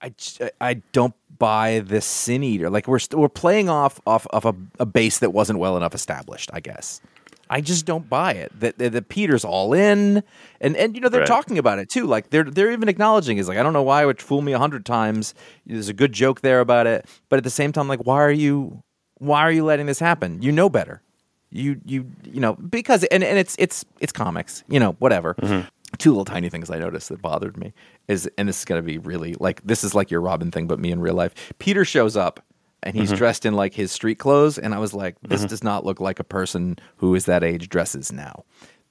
[0.02, 0.12] i
[0.60, 2.70] i don't buy this sin eater.
[2.70, 5.94] Like we're st- we're playing off off of a, a base that wasn't well enough
[5.94, 6.50] established.
[6.52, 7.00] I guess.
[7.50, 8.52] I just don't buy it.
[8.60, 10.22] That that that Peter's all in,
[10.60, 11.26] and and you know they're Right.
[11.28, 12.06] talking about it too.
[12.06, 14.52] Like they're they're even acknowledging is like I don't know why it would fool me
[14.52, 15.34] a hundred times.
[15.66, 18.30] There's a good joke there about it, but at the same time, like why are
[18.30, 18.82] you
[19.18, 20.42] why are you letting this happen?
[20.42, 21.02] You know better.
[21.50, 24.64] You you you know because and and it's it's it's comics.
[24.68, 25.34] You know whatever.
[25.34, 25.66] Mm-hmm.
[25.96, 27.72] Two little tiny things I noticed that bothered me
[28.08, 30.66] is, and this is going to be really like this is like your Robin thing,
[30.66, 31.34] but me in real life.
[31.58, 32.44] Peter shows up
[32.82, 33.18] and he's mm-hmm.
[33.18, 35.48] dressed in like his street clothes, and I was like, this mm-hmm.
[35.48, 38.44] does not look like a person who is that age dresses now.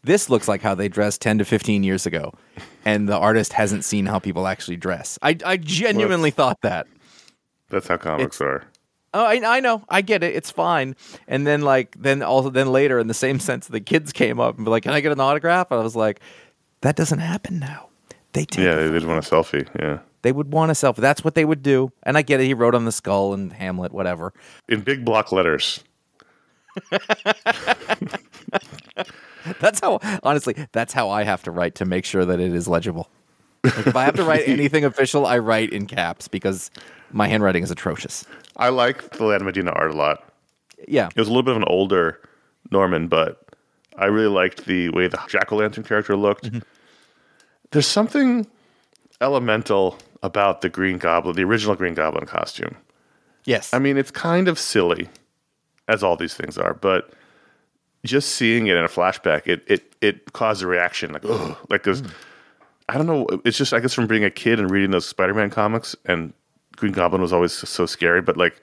[0.04, 2.34] This looks like how they dressed 10 to 15 years ago,
[2.86, 5.17] and the artist hasn't seen how people actually dress.
[5.21, 6.88] I, I genuinely thought that.
[7.69, 8.63] That's how comics are.
[9.13, 9.84] Oh, I, I know.
[9.89, 10.36] I get it.
[10.36, 10.95] It's fine.
[11.28, 14.58] And then like then also then later in the same sense the kids came up
[14.58, 16.19] and be like, "Can I get an autograph?" And I was like,
[16.82, 17.89] "That doesn't happen now."
[18.34, 19.67] They take Yeah, a they did want a selfie.
[19.80, 20.00] Yeah.
[20.21, 20.97] They would want a selfie.
[20.97, 21.91] That's what they would do.
[22.03, 22.45] And I get it.
[22.45, 24.34] He wrote on the skull and Hamlet, whatever.
[24.67, 25.84] In big block letters.
[29.60, 32.67] That's how, honestly, that's how I have to write to make sure that it is
[32.67, 33.10] legible.
[33.63, 36.69] Like if I have to write anything official, I write in caps because
[37.12, 38.25] my handwriting is atrocious.
[38.58, 40.23] I like the Land of Medina art a lot.
[40.88, 41.08] Yeah.
[41.08, 42.19] It was a little bit of an older
[42.71, 43.41] Norman, but
[43.97, 46.45] I really liked the way the Jack o' Lantern character looked.
[46.45, 46.60] Mm-hmm.
[47.71, 48.47] There's something
[49.21, 52.75] elemental about the Green Goblin, the original Green Goblin costume.
[53.45, 53.73] Yes.
[53.73, 55.10] I mean, it's kind of silly,
[55.88, 57.13] as all these things are, but
[58.06, 61.84] just seeing it in a flashback, it it it caused a reaction like, oh, like
[61.84, 62.03] because
[62.89, 63.27] I don't know.
[63.45, 66.34] It's just I guess from being a kid and reading those Spider-Man comics, and
[66.75, 68.62] Green Goblin was always so scary, but like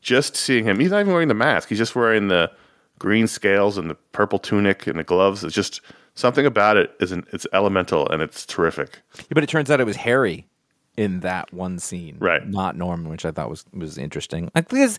[0.00, 2.50] just seeing him, he's not even wearing the mask; he's just wearing the
[2.98, 5.44] green scales and the purple tunic and the gloves.
[5.44, 5.80] It's just
[6.14, 7.26] something about it isn't.
[7.32, 9.00] It's elemental and it's terrific.
[9.30, 10.46] but it turns out it was Harry
[10.98, 12.46] in that one scene, Right.
[12.46, 14.50] Not Norman, which I thought was was interesting.
[14.54, 14.98] Think there's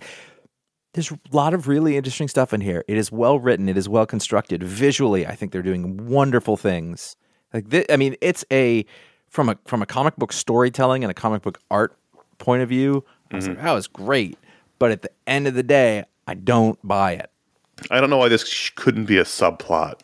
[0.94, 2.86] there's a lot of really interesting stuff in here.
[2.88, 3.68] It is well written.
[3.68, 4.64] It is well constructed.
[4.64, 7.18] Visually, I think they're doing wonderful things.
[7.54, 8.86] Like thi- I mean, it's a
[9.28, 11.98] from a from a comic book storytelling and a comic book art
[12.38, 13.04] point of view.
[13.32, 13.56] I was mm-hmm.
[13.56, 14.38] like, that was great.
[14.80, 17.30] But at the end of the day, I don't buy it.
[17.92, 20.00] I don't know why this couldn't be a subplot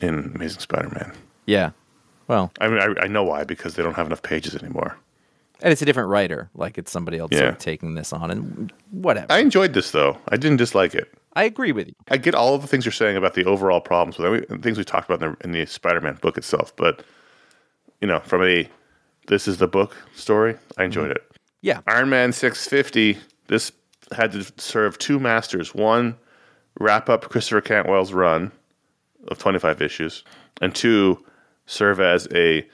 [0.00, 1.12] in Amazing Spider-Man.
[1.46, 1.70] Yeah.
[2.28, 4.96] Well, I mean, I, I know why because they don't have enough pages anymore.
[5.62, 6.50] And it's a different writer.
[6.54, 7.48] Like it's somebody else Yeah.
[7.48, 9.26] of taking this on, and whatever.
[9.30, 10.18] I enjoyed this though.
[10.28, 11.12] I didn't dislike it.
[11.34, 11.94] I agree with you.
[12.10, 14.84] I get all of the things you're saying about the overall problems with things we
[14.84, 17.04] talked about in the, in the Spider-Man book itself, but
[18.00, 18.68] you know, from a
[19.28, 21.16] this is the book story, I enjoyed mm-hmm.
[21.16, 21.36] it.
[21.62, 21.80] Yeah.
[21.86, 23.18] Iron Man 650.
[23.46, 23.72] This
[24.10, 25.74] had to serve two masters.
[25.74, 26.16] One,
[26.78, 28.52] wrap up Christopher Cantwell's run
[29.28, 30.24] of 25 issues,
[30.60, 31.24] and two,
[31.66, 32.66] serve as a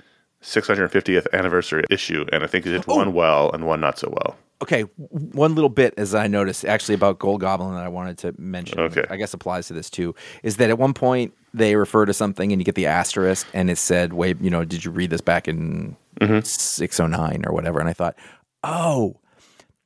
[0.43, 2.25] 650th anniversary issue.
[2.33, 2.97] And I think it did oh.
[2.97, 4.37] one well and one not so well.
[4.61, 8.35] Okay, one little bit as I noticed actually about Gold Goblin that I wanted to
[8.39, 8.81] mention.
[8.81, 9.05] Okay.
[9.09, 10.17] I guess applies to this too.
[10.43, 13.71] Is that at one point they refer to something and you get the asterisk and
[13.71, 16.41] it said, "Wait, you know, did you read this back in mm-hmm.
[16.41, 18.17] six oh nine or whatever?" And I thought,
[18.65, 19.21] oh,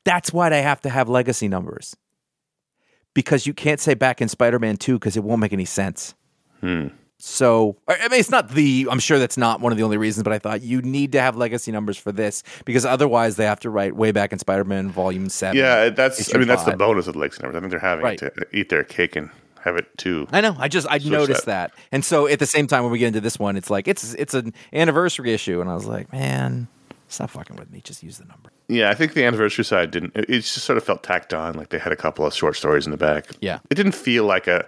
[0.05, 1.95] that's why they have to have legacy numbers
[3.13, 6.15] because you can't say back in Spider Man two because it won't make any sense.
[6.61, 6.89] Hmm.
[7.25, 8.89] So I mean, it's not the.
[8.91, 11.21] I'm sure that's not one of the only reasons, but I thought you need to
[11.21, 14.91] have legacy numbers for this because otherwise they have to write way back in Spider-Man
[14.91, 15.57] Volume Seven.
[15.57, 16.35] Yeah, that's.
[16.35, 17.59] I mean, that's the bonus of the Legacy numbers.
[17.59, 18.19] I think they're having Right.
[18.19, 19.31] to eat their cake and
[19.61, 20.27] have it too.
[20.33, 20.57] I know.
[20.59, 23.21] I just I noticed that, and so at the same time when we get into
[23.21, 26.67] this one, it's like it's it's an anniversary issue, and I was like, man,
[27.07, 27.83] stop fucking with me.
[27.83, 28.51] Just use the number.
[28.67, 30.17] Yeah, I think the anniversary side didn't.
[30.17, 31.55] It it just sort of felt tacked on.
[31.55, 33.27] Like they had a couple of short stories in the back.
[33.41, 33.61] Yeah.
[33.71, 34.67] it didn't feel like a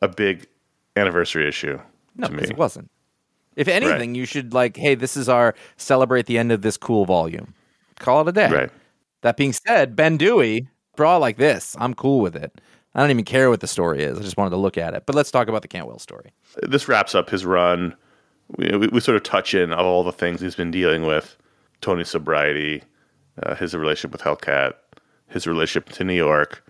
[0.00, 0.46] a big
[0.96, 1.78] anniversary issue
[2.16, 2.90] No, because it wasn't.
[3.56, 7.04] If anything, you should like, hey, this is our celebrate the end of this cool
[7.04, 7.54] volume.
[7.98, 8.50] Call it a day.
[8.50, 8.70] Right.
[9.22, 11.76] That being said, Ben Dewey draw like this.
[11.78, 12.60] I'm cool with it.
[12.94, 14.18] I don't even care what the story is.
[14.18, 15.04] I just wanted to look at it.
[15.06, 16.32] But let's talk about the Cantwell story.
[16.62, 17.94] This wraps up his run.
[18.56, 21.36] We, we, we sort of touch in of all the things he's been dealing with
[21.80, 22.82] Tony's sobriety,
[23.42, 24.74] uh, his relationship with Hellcat,
[25.28, 26.64] his relationship to New York,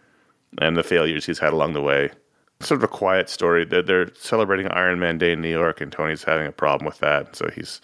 [0.61, 2.11] and the failures he's had along the way.
[2.65, 3.65] Sort of a quiet story.
[3.65, 6.99] They're, they're celebrating Iron Man Day in New York, and Tony's having a problem with
[6.99, 7.37] that.
[7.37, 7.81] So he's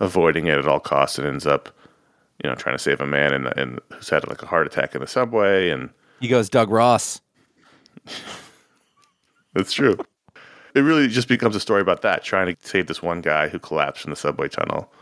[0.00, 1.68] avoiding it at all costs and ends up,
[2.42, 4.94] you know, trying to save a man in, in, who's had like a heart attack
[4.94, 5.70] in the subway.
[5.70, 7.20] And He goes, Doug Ross.
[9.54, 9.96] That's true.
[10.74, 13.58] it really just becomes a story about that, trying to save this one guy who
[13.58, 14.92] collapsed in the subway tunnel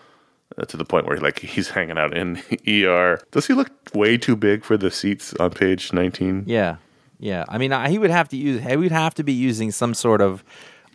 [0.58, 3.20] uh, to the point where like he's hanging out in ER.
[3.30, 6.44] Does he look way too big for the seats on page 19?
[6.46, 6.76] Yeah,
[7.22, 7.44] yeah.
[7.48, 8.62] I mean, I, he would have to use.
[8.62, 10.42] He would have to be using some sort of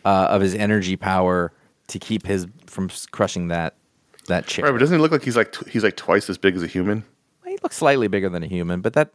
[0.04, 1.52] uh, of his energy power
[1.88, 3.74] to keep his from crushing that
[4.26, 4.66] that chair.
[4.66, 6.66] Right, but doesn't he look like he's like he's like twice as big as a
[6.66, 7.02] human?
[7.46, 9.12] He looks slightly bigger than a human, but that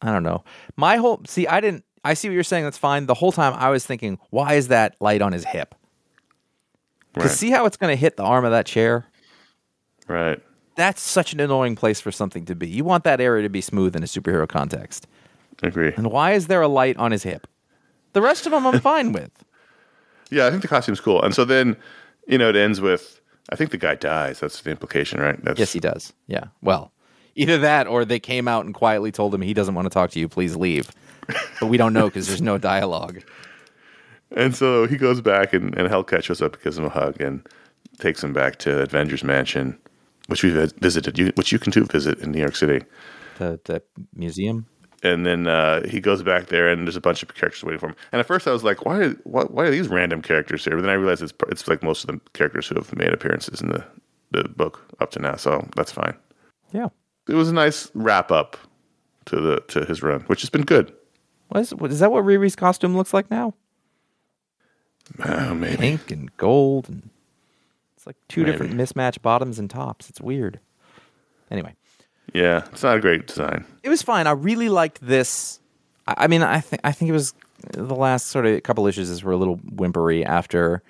[0.00, 0.42] I don't know.
[0.76, 1.84] My whole see, I didn't.
[2.02, 2.64] I see what you're saying.
[2.64, 3.06] That's fine.
[3.06, 5.74] The whole time I was thinking, why is that light on his hip?
[7.12, 7.38] Because Right.
[7.38, 9.06] see how it's going to hit the arm of that chair.
[10.08, 10.42] Right.
[10.76, 12.68] That's such an annoying place for something to be.
[12.68, 15.06] You want that area to be smooth in a superhero context.
[15.62, 15.92] Agree.
[15.96, 17.46] And why is there a light on his hip?
[18.12, 19.30] The rest of them I'm fine with.
[20.30, 21.22] Yeah, I think the costume's cool.
[21.22, 21.76] And so then,
[22.26, 24.40] you know, it ends with I think the guy dies.
[24.40, 25.42] That's the implication, right?
[25.44, 26.12] That's Yes, he does.
[26.26, 26.44] Yeah.
[26.62, 26.92] Well,
[27.34, 30.10] either that or they came out and quietly told him he doesn't want to talk
[30.12, 30.28] to you.
[30.28, 30.90] Please leave.
[31.60, 33.22] But we don't know because there's no dialogue.
[34.36, 37.46] And so he goes back, and, and Hellcat shows up, gives him a hug, and
[37.98, 39.78] takes him back to Avengers Mansion,
[40.26, 42.84] which we vis- visited, you, which you can too visit in New York City.
[43.38, 43.82] The, the
[44.14, 44.66] museum.
[45.04, 47.88] And then uh, he goes back there, and there's a bunch of characters waiting for
[47.90, 47.96] him.
[48.10, 49.00] And at first, I was like, "Why?
[49.00, 51.82] Are, why, why are these random characters here?" But then I realized it's it's like
[51.82, 53.84] most of the characters who have made appearances in the
[54.30, 56.14] the book up to now, so that's fine.
[56.72, 56.88] Yeah.
[57.28, 58.56] It was a nice wrap up
[59.26, 60.92] to the to his run, which has been good.
[61.48, 63.54] What is, what, is that what Riri's costume looks like now?
[65.22, 65.76] Uh, maybe.
[65.76, 66.88] Pink and gold.
[66.88, 67.10] and
[67.96, 68.52] It's like two Maybe.
[68.52, 70.08] different mismatched bottoms and tops.
[70.08, 70.60] It's weird.
[71.50, 71.74] Anyway,
[72.32, 73.64] Yeah, it's not a great design.
[73.82, 74.26] it was fine.
[74.26, 75.60] I really liked this.
[76.06, 77.34] I, I mean, I think I think it was
[77.72, 80.82] the last sort of couple issues were a little whimpery after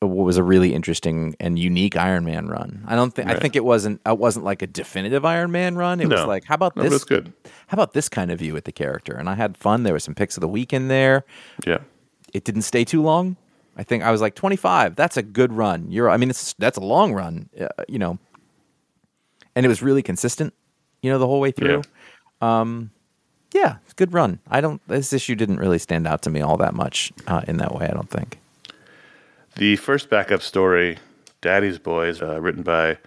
[0.00, 2.84] what was a really interesting and unique Iron Man run.
[2.86, 6.00] I don't think I think it wasn't it wasn't like a definitive Iron Man run.
[6.00, 7.04] It was like how about No, this?
[7.04, 7.32] good.
[7.66, 9.12] How about this kind of view with the character?
[9.14, 9.82] And I had fun.
[9.82, 11.24] There were some picks of the week in there.
[11.66, 11.78] Yeah.
[12.32, 13.36] It didn't stay too long.
[13.76, 14.96] I think I was like 25.
[14.96, 15.90] That's a good run.
[15.90, 18.18] You're I mean it's that's a long run, uh, you know.
[19.54, 20.54] And it was really consistent,
[21.02, 21.82] you know, the whole way through.
[22.40, 22.90] Um
[23.52, 24.38] yeah, good run.
[24.48, 27.56] I don't this issue didn't really stand out to me all that much uh, in
[27.58, 28.38] that way, I don't think.
[29.56, 30.98] The first backup story,
[31.40, 32.98] Daddy's Boys, uh, written by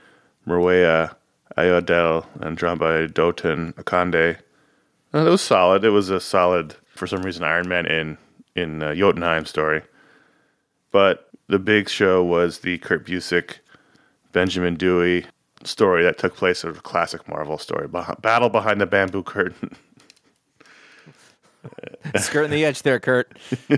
[0.45, 1.15] Maria
[1.57, 4.37] Ayodel and drawn by Dotun Akande.
[5.13, 5.83] Uh, it was solid.
[5.83, 8.17] It was a solid, for some reason, Iron Man in
[8.55, 9.81] in uh, Jotunheim story.
[10.91, 13.57] But the big show was the Kurt Busiek,
[14.31, 15.25] Benjamin Dewey
[15.67, 19.75] story that took place, of a classic Marvel story, Battle Behind the Bamboo Curtain.
[22.17, 23.37] Skirting the edge there, Kurt.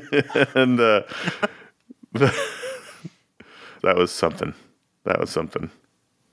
[0.55, 1.03] and uh,
[2.13, 2.33] that
[3.83, 4.53] was something.
[5.03, 5.69] That was something.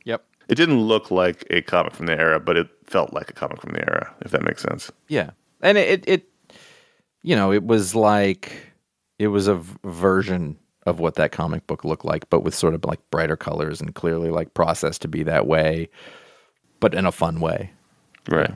[0.05, 0.25] Yep.
[0.49, 3.61] It didn't look like a comic from the era, but it felt like a comic
[3.61, 4.91] from the era, if that makes sense.
[5.09, 6.29] Yeah, and it, it, it
[7.23, 8.73] you know, it was like
[9.19, 12.75] it was a v- version of what that comic book looked like, but with sort
[12.75, 15.89] of like brighter colors and clearly like processed to be that way,
[16.81, 17.71] but in a fun way.
[18.29, 18.55] Right.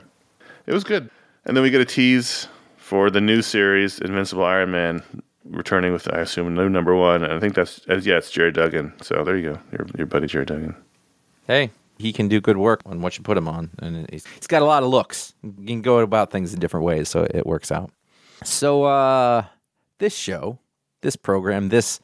[0.65, 1.09] It was good.
[1.45, 5.03] And then we get a tease for the new series, Invincible Iron Man,
[5.45, 7.23] returning with, I assume, new number one.
[7.23, 8.93] And I think that's, yeah, it's Gerry Duggan.
[9.01, 9.59] So there you go.
[9.71, 10.75] Your, your buddy Gerry Duggan.
[11.45, 14.47] Hey, he can do good work on what you put him on, and he's, he's
[14.47, 15.33] got a lot of looks.
[15.41, 17.91] You can go about things in different ways, so it works out.
[18.43, 19.45] So, uh,
[19.97, 20.59] this show,
[21.01, 21.99] this program, this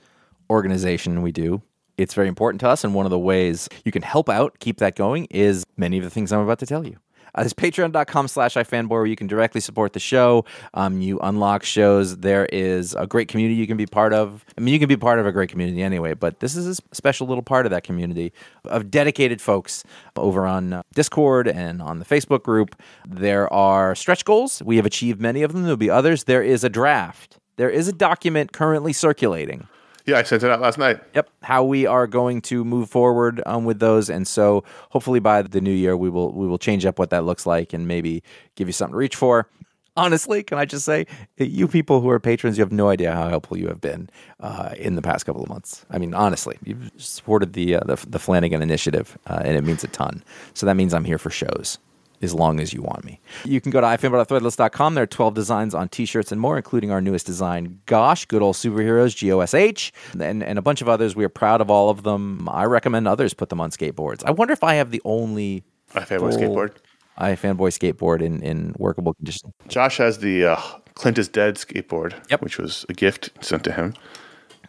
[0.49, 1.62] organization we do,
[1.97, 2.84] it's very important to us.
[2.84, 6.03] And one of the ways you can help out, keep that going, is many of
[6.03, 6.97] the things I'm about to tell you.
[7.36, 10.45] Uh, it's patreon.com slash ifanboy where you can directly support the show.
[10.75, 12.17] Um, you unlock shows.
[12.17, 14.45] There is a great community you can be part of.
[14.56, 16.95] I mean, you can be part of a great community anyway, but this is a
[16.95, 18.34] special little part of that community
[18.65, 19.84] of dedicated folks
[20.15, 22.76] over on uh, Discord and on the Facebook group.
[23.07, 24.61] There are stretch goals.
[24.63, 25.63] We have achieved many of them.
[25.63, 26.26] There'll be others.
[26.26, 27.39] There is a draft.
[27.55, 29.67] There is a document currently circulating.
[30.06, 30.99] Yeah, I sent it out last night.
[31.16, 35.41] Yep, how we are going to move forward um, with those, and so hopefully by
[35.43, 38.22] the new year we will we will change up what that looks like and maybe
[38.56, 39.47] give you something to reach for.
[39.95, 41.06] honestly, can I just say,
[41.38, 44.74] you people who are patrons, you have no idea how helpful you have been uh,
[44.78, 45.86] in the past couple of months.
[45.89, 49.84] I mean, honestly, you've supported the uh, the, the Flanagan Initiative, uh, and it means
[49.84, 50.24] a ton.
[50.54, 51.78] So that means I'm here for shows
[52.24, 53.19] as long as you want me.
[53.45, 54.95] You can go to ifanboy.threadless.com.
[54.95, 58.55] There are 12 designs on t-shirts and more, including our newest design, Gosh, Good Old
[58.55, 61.15] Superheroes, G-O-S-H, and, and a bunch of others.
[61.15, 62.47] We are proud of all of them.
[62.49, 64.24] I recommend others put them on skateboards.
[64.26, 65.63] I wonder if I have the only
[65.93, 66.76] iFanboy skateboard.
[67.19, 69.53] iFanboy skateboard in, in workable condition.
[69.67, 70.61] Josh has the uh,
[70.95, 72.41] Clint is Dead skateboard, Yep.
[72.41, 73.93] which was a gift sent to him.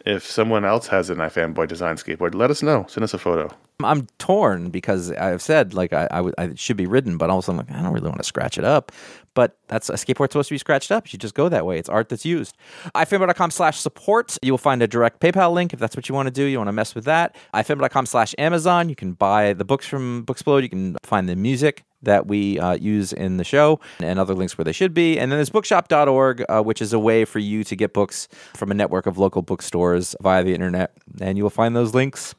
[0.05, 2.85] If someone else has an iFanboy design skateboard, let us know.
[2.87, 3.49] Send us a photo.
[3.83, 7.51] I'm torn because I've said like I, I, would- I should be ridden, but also
[7.51, 8.91] I'm like I don't really want to scratch it up.
[9.33, 11.11] But that's a skateboard's supposed to be scratched up.
[11.11, 11.77] You just go that way.
[11.77, 12.55] It's art that's used.
[12.93, 14.37] ifanboy.com slash support.
[14.41, 16.43] You will find a direct PayPal link if that's what you want to do.
[16.43, 17.35] You want to mess with that.
[17.53, 18.87] ifanboy.com slash Amazon.
[18.87, 20.61] You can buy the books from Booksplode.
[20.63, 24.57] You can find the music that we uh, use in the show and other links
[24.57, 25.19] where they should be.
[25.19, 28.71] And then there's bookshop.org, uh, which is a way for you to get books from
[28.71, 30.93] a network of local bookstores via the internet.
[31.19, 32.33] And you will find those links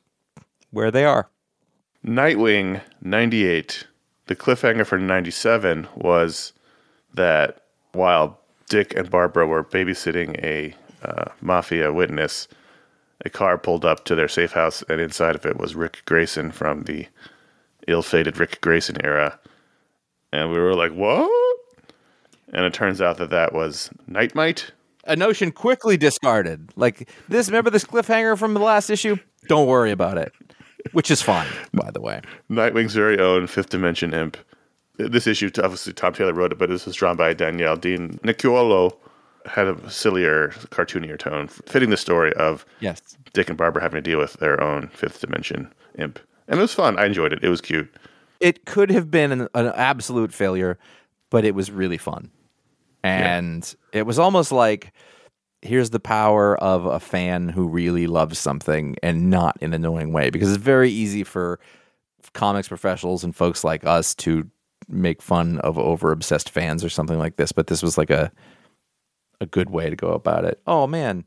[0.70, 1.28] where they are.
[2.04, 3.86] Nightwing 98.
[4.26, 6.52] The cliffhanger for 97 was
[7.14, 7.62] that
[7.92, 12.48] while Dick and Barbara were babysitting a uh, mafia witness,
[13.24, 16.50] a car pulled up to their safe house, and inside of it was Rick Grayson
[16.50, 17.06] from the
[17.88, 19.38] ill fated Rick Grayson era.
[20.36, 21.30] And we were like, what?
[22.52, 24.70] And it turns out that that was Nightmite.
[25.04, 26.70] a notion quickly discarded.
[26.76, 29.16] Like this, remember this cliffhanger from the last issue?
[29.48, 30.32] Don't worry about it,
[30.92, 32.20] which is fine, by the way.
[32.50, 34.36] Nightwing's very own fifth dimension imp.
[34.98, 38.18] This issue, obviously, Tom Taylor wrote it, but this was drawn by Danielle Dean.
[38.22, 38.94] Nicuolo
[39.46, 43.00] had a sillier, cartoonier tone, fitting the story of Yes.
[43.32, 46.18] Dick and Barbara having to deal with their own fifth dimension imp.
[46.48, 46.98] And it was fun.
[46.98, 47.42] I enjoyed it.
[47.42, 47.88] It was cute.
[48.40, 50.78] It could have been an, an absolute failure,
[51.30, 52.30] but it was really fun.
[53.02, 54.92] And it was almost like
[55.62, 60.12] here's the power of a fan who really loves something and not in an annoying
[60.12, 60.30] way.
[60.30, 61.60] Because it's very easy for
[62.32, 64.48] comics professionals and folks like us to
[64.88, 68.30] make fun of over obsessed fans or something like this but this was like a
[69.40, 70.60] a good way to go about it.
[70.66, 71.24] Oh man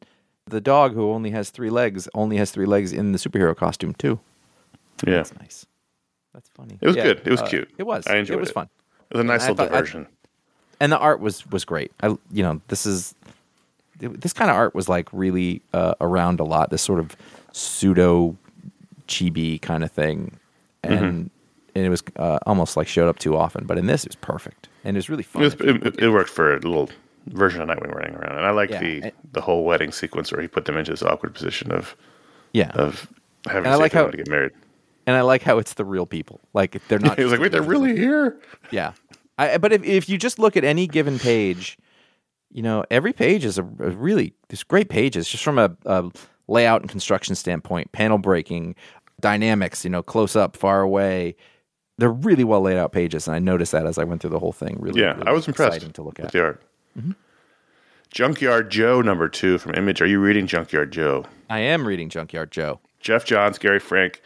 [0.47, 3.93] the dog who only has three legs only has three legs in the superhero costume
[3.93, 4.19] too.
[5.05, 5.15] Yeah.
[5.15, 5.65] that's nice
[6.33, 7.21] that's funny It was Yeah, good.
[7.25, 7.69] It was uh, cute.
[7.77, 8.53] it was I enjoyed it was it.
[8.53, 8.69] fun
[9.09, 10.07] It was a nice I little thought- I- diversion.
[10.79, 11.91] and the art was was great.
[12.01, 13.15] I you know this is
[13.99, 16.69] this kind of art was like really uh, around a lot.
[16.69, 17.15] This sort of
[17.51, 18.37] pseudo
[19.07, 20.37] chibi kind of thing,
[20.83, 21.27] and Mm-hmm.
[21.75, 23.65] and it was uh, almost like showed up too often.
[23.65, 25.41] But in this, it was perfect, and it was really It, fun.
[25.43, 26.89] was, it, it worked for a little
[27.27, 28.37] version of Nightwing running around.
[28.37, 30.91] And I liked Yeah, the, and- the whole wedding sequence where he put them into
[30.91, 31.95] this awkward position of,
[32.53, 33.11] yeah, of
[33.45, 34.51] having And I to say like how- to get married.
[35.09, 36.39] And I like how it's the real people.
[36.53, 37.17] Like they're not.
[37.17, 38.39] He was like, wait, they're really here?
[38.69, 38.93] Yeah.
[39.39, 41.79] I, but if, if you just look at any given page,
[42.51, 46.11] you know, every page is a, a really, there's great pages just from a, a
[46.47, 48.75] layout and construction standpoint, panel breaking,
[49.19, 51.35] dynamics, you know, close up, far away.
[51.97, 53.27] They're really well laid out pages.
[53.27, 54.77] And I noticed that as I went through the whole thing.
[54.79, 56.31] Really, Yeah, really I was impressed exciting to look at.
[56.31, 56.61] the art.
[56.95, 57.13] Mm-hmm.
[58.11, 60.01] Junkyard Joe number two from Image.
[60.01, 61.25] Are you reading Junkyard Joe?
[61.49, 62.79] I am reading Junkyard Joe.
[62.99, 64.21] Geoff Johns, Gary Frank.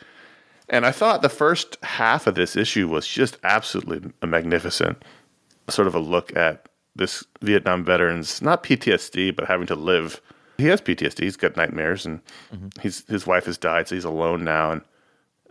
[0.69, 5.03] And I thought the first half of this issue was just absolutely magnificent.
[5.69, 10.21] Sort of a look at this Vietnam veteran's not PTSD, but having to live.
[10.57, 11.23] He has PTSD.
[11.23, 12.21] He's got nightmares, and
[12.53, 12.67] mm-hmm.
[12.81, 14.71] he's his wife has died, so he's alone now.
[14.71, 14.81] And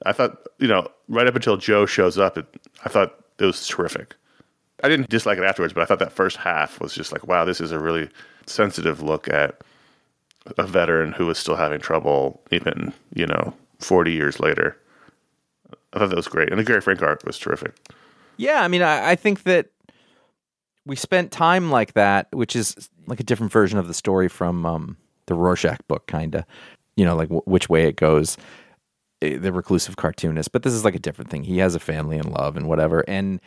[0.07, 2.47] I thought, you know, right up until Joe shows up, it,
[2.85, 4.15] I thought it was terrific.
[4.85, 7.45] I didn't dislike it afterwards, but I thought that first half was just like, wow,
[7.45, 8.09] this is a really
[8.47, 9.63] sensitive look at
[10.59, 14.77] a veteran who is still having trouble, even you know, forty years later.
[15.93, 17.75] I thought that was great, and the Gary Frank art was terrific.
[18.39, 19.67] Yeah, I mean, I, I think that
[20.87, 24.65] we spent time like that, which is like a different version of the story from
[24.67, 26.45] um, the Rorschach book, kind of.
[26.97, 28.37] You know, like w- which way it goes.
[29.23, 31.45] eh, The reclusive cartoonist, but this is like a different thing.
[31.45, 33.41] He has a family and love and whatever, and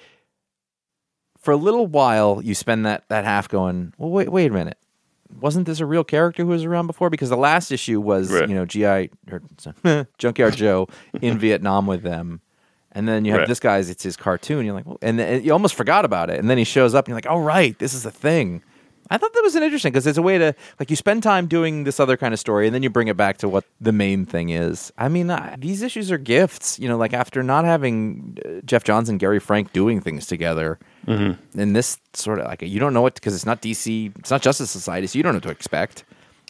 [1.39, 4.77] for a little while, you spend that that half going, well, wait, wait a minute.
[5.41, 7.09] Wasn't this a real character who was around before?
[7.09, 8.47] Because the last issue was, Right.
[8.47, 9.41] you know, GI or
[10.17, 10.87] Junkyard Joe
[11.21, 12.41] in Vietnam with them,
[12.91, 13.47] and then you have Right.
[13.47, 13.89] this guy's.
[13.89, 14.65] It's his cartoon.
[14.65, 17.05] You're like, well, and then you almost forgot about it, and then he shows up,
[17.05, 18.61] and you're like, oh right, this is a thing.
[19.11, 21.45] I thought that was an interesting because it's a way to like you spend time
[21.47, 23.91] doing this other kind of story, and then you bring it back to what the
[23.91, 24.91] main thing is.
[24.97, 26.79] I mean, I, these issues are gifts.
[26.79, 30.79] You know, like after not having uh, Geoff Johns and Gary Frank doing things together,
[31.07, 31.59] Mm-hmm.
[31.59, 34.41] and this sort of like you don't know what because it's not DC, it's not
[34.41, 36.03] Justice Society, so you don't know what to expect.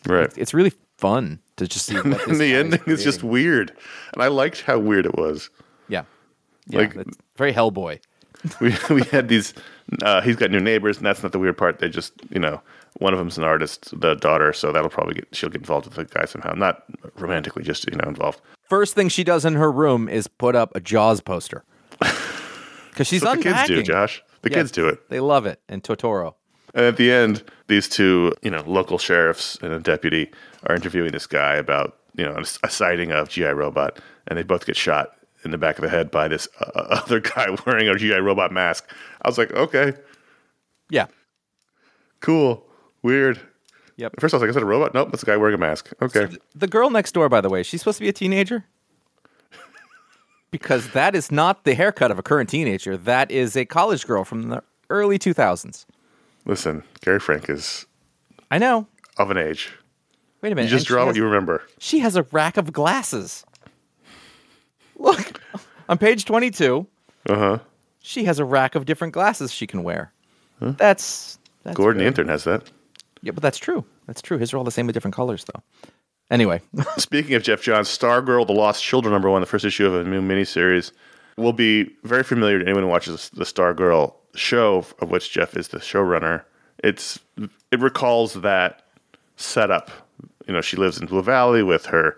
[0.08, 0.32] Right.
[0.38, 1.96] It's really fun to just see.
[2.04, 3.74] And the ending is just weird,
[4.14, 5.50] and I liked how weird it was.
[5.90, 6.04] yeah,
[6.68, 6.96] yeah, like-
[7.36, 8.00] very Hellboy.
[8.62, 9.54] We we had these
[10.02, 11.80] Uh, he's got new neighbors, and that's not the weird part.
[11.80, 12.62] They just, you know,
[12.98, 15.96] one of them's an artist, the daughter, so that'll probably get she'll get involved with
[15.96, 16.84] the guy somehow, not
[17.18, 18.42] romantically, just you know, involved.
[18.70, 21.64] First thing she does in her room is put up a Jaws poster
[22.90, 23.84] because she's what the kids do.
[23.84, 24.24] Josh.
[24.42, 25.10] The kids do it.
[25.10, 25.60] They love it.
[25.68, 26.36] And Totoro.
[26.76, 30.30] And at the end, these two, you know, local sheriffs and a deputy
[30.68, 34.44] are interviewing this guy about, you know, a, a sighting of GI Robot, and they
[34.44, 35.16] both get shot
[35.46, 36.66] in the back of the head by this uh,
[37.06, 38.90] other guy wearing a GI Robot mask.
[39.22, 39.94] I was like, okay,
[40.90, 41.08] Yeah.
[42.22, 42.66] cool,
[43.04, 43.40] weird.
[43.98, 44.14] Yep.
[44.16, 44.94] At first, I was like, is that a robot?
[44.94, 45.94] Nope, that's a guy wearing a mask.
[46.02, 46.28] Okay.
[46.54, 48.66] The girl next door, by the way, she's supposed to be a teenager?
[50.52, 52.98] because that is not the haircut of a current teenager.
[52.98, 55.86] That is a college girl from the early 2000s.
[56.46, 57.86] Listen, Gary Frank is
[58.52, 58.88] I know.
[59.18, 59.72] of an age.
[60.42, 60.70] Wait a minute.
[60.70, 61.64] You just and draw what you remember.
[61.80, 63.46] She has a rack of glasses.
[64.96, 65.40] Look,
[65.90, 66.86] on page 22,
[67.30, 67.60] Uh huh.
[68.00, 70.12] she has a rack of different glasses she can wear.
[70.62, 72.64] That's, that's Gordon the intern has that.
[73.22, 73.84] Yeah, but that's true.
[74.08, 74.38] That's true.
[74.38, 75.62] His are all the same with different colors, though.
[76.32, 76.62] Anyway,
[76.98, 80.04] Speaking of Geoff Johns, Stargirl: The Lost Children, number one, the first issue of a
[80.10, 80.92] new miniseries,
[81.38, 85.68] will be very familiar to anyone who watches the Stargirl show, of which Geoff is
[85.68, 86.44] the showrunner.
[86.84, 87.20] It's
[87.72, 88.84] it recalls that
[89.36, 89.92] setup.
[90.48, 92.18] You know, she lives in Blue Valley with her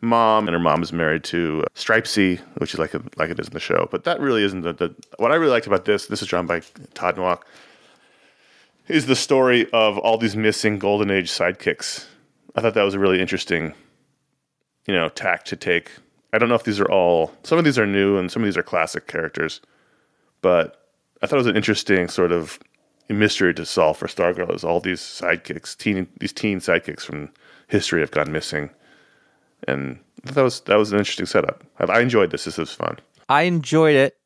[0.00, 3.40] mom, and her mom is married to uh, Stripesy, which is like a, like it
[3.40, 3.88] is in the show.
[3.90, 6.06] But that really isn't the, the what I really liked about this.
[6.06, 6.60] This is drawn by
[6.94, 7.42] Todd Nauck.
[8.86, 12.06] Is the story of all these missing Golden Age sidekicks.
[12.54, 13.74] I thought that was a really interesting
[14.88, 15.92] you know, tack to take.
[16.32, 17.30] I don't know if these are all.
[17.44, 19.60] Some of these are new, and some of these are classic characters.
[20.40, 20.90] But
[21.22, 22.58] I thought it was an interesting sort of
[23.08, 24.52] mystery to solve for Stargirl.
[24.54, 27.30] Is all these sidekicks, teen, these teen sidekicks from
[27.68, 28.70] history have gone missing,
[29.66, 31.64] and that was that was an interesting setup.
[31.78, 32.44] I, I enjoyed this.
[32.44, 32.98] This was fun.
[33.28, 34.16] I enjoyed it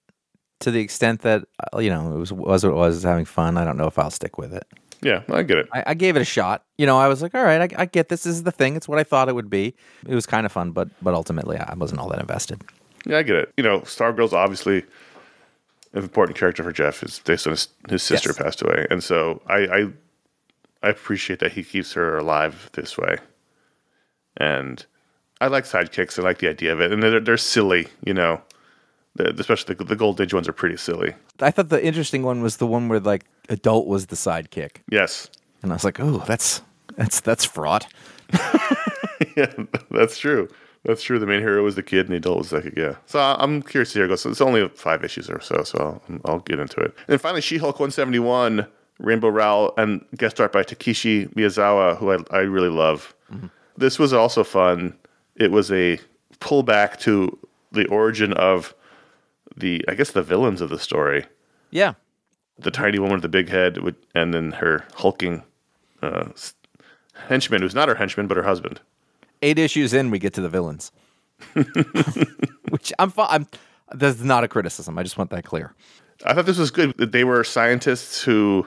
[0.60, 3.56] to the extent that, uh, you know, it was, was what it was, having fun.
[3.56, 4.64] I don't know if I'll stick with it.
[5.02, 5.68] Yeah, I get it.
[5.72, 6.64] I, I gave it a shot.
[6.78, 8.22] You know, I was like, all right, I, I get this.
[8.22, 8.76] This is the thing.
[8.76, 9.74] It's what I thought it would be.
[10.06, 12.62] It was kind of fun, but but ultimately, I wasn't all that invested.
[13.04, 13.52] Yeah, I get it.
[13.56, 14.84] You know, Stargirl's obviously
[15.94, 17.02] an important character for Geoff.
[17.02, 18.38] Is based on his, his sister Yes.
[18.38, 19.86] passed away, and so I, I
[20.84, 23.16] I appreciate that he keeps her alive this way.
[24.36, 24.86] And
[25.43, 26.20] I like sidekicks.
[26.20, 27.88] I like the idea of it, and they're they're silly.
[28.07, 28.40] You know,
[29.16, 31.14] the, especially the, the Gold Age ones are pretty silly.
[31.40, 35.28] I thought the interesting one was the one where like adult was the sidekick, Yes,
[35.62, 36.62] and I was like, oh, that's
[36.97, 37.93] that's that's fraught.
[39.36, 39.53] yeah,
[39.90, 40.49] that's true.
[40.84, 41.18] That's true.
[41.18, 42.95] The main hero was the kid, and the adult was like, yeah.
[43.07, 44.20] So I'm curious to hear it goes.
[44.20, 46.95] So it's only five issues or so, so I'll, I'll get into it.
[47.07, 48.66] And finally, She-Hulk 171,
[48.99, 53.14] Rainbow Rowell, and guest art by Takeshi Miyazawa, who I, I really love.
[53.32, 53.47] Mm-hmm.
[53.76, 54.97] This was also fun.
[55.36, 55.98] It was a
[56.40, 57.38] pullback to
[57.72, 58.74] the origin of
[59.56, 61.24] the, I guess, the villains of the story.
[61.70, 61.94] Yeah,
[62.58, 65.42] The tiny woman with the big head, with, and then her hulking
[66.02, 66.28] uh,
[67.28, 68.80] henchman, who's not her henchman, but her husband.
[69.40, 70.92] eight issues in, we get to the villains,
[72.70, 73.28] which I'm fine.
[73.30, 73.46] I'm
[73.94, 74.98] that's not a criticism.
[74.98, 75.74] I just want that clear.
[76.24, 76.96] I thought this was good.
[76.98, 78.66] that They were scientists who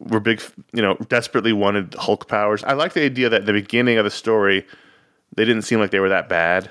[0.00, 2.64] were big, you know, desperately wanted Hulk powers.
[2.64, 4.66] I like the idea that at the beginning of the story,
[5.36, 6.70] they didn't seem like they were that bad.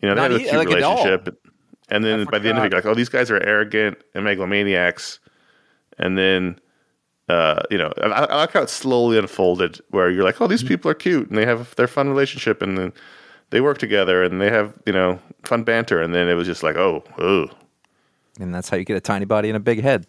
[0.00, 1.38] You know, they Not had a cute like relationship.
[1.88, 4.24] And then by the end of it, you're like, oh, these guys are arrogant and
[4.24, 5.18] megalomaniacs.
[5.98, 6.58] And then,
[7.28, 10.62] uh, you know, I, I like how it slowly unfolded where you're like, oh, these
[10.62, 12.92] people are cute and they have their fun relationship and then
[13.50, 16.00] they work together and they have, you know, fun banter.
[16.00, 17.48] And then it was just like, oh, oh,
[18.40, 20.06] And that's how you get a tiny body and a big head.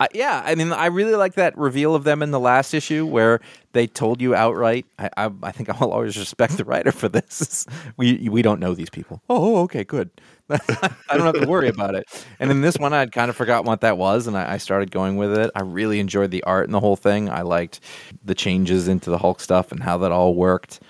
[0.00, 3.06] I, yeah, I mean, I really like that reveal of them in the last issue
[3.06, 3.40] where
[3.72, 4.84] they told you outright.
[4.98, 7.66] I, I, I think I'll always respect the writer for this.
[7.96, 9.22] we we don't know these people.
[9.30, 10.10] Oh, okay, good.
[10.50, 12.04] I don't have to worry about it.
[12.40, 14.90] And in this one, I'd kind of forgotten what that was, and I, I started
[14.90, 15.50] going with it.
[15.54, 17.30] I really enjoyed the art and the whole thing.
[17.30, 17.80] I liked
[18.24, 20.80] the changes into the Hulk stuff and how that all worked.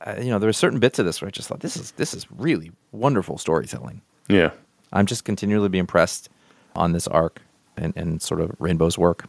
[0.00, 1.92] Uh, you know, there were certain bits of this where I just thought this is
[1.92, 4.02] this is really wonderful storytelling.
[4.28, 4.50] yeah.
[4.94, 6.28] I'm just continually be impressed
[6.76, 7.40] on this arc
[7.76, 9.26] and, and sort of Rainbow's work.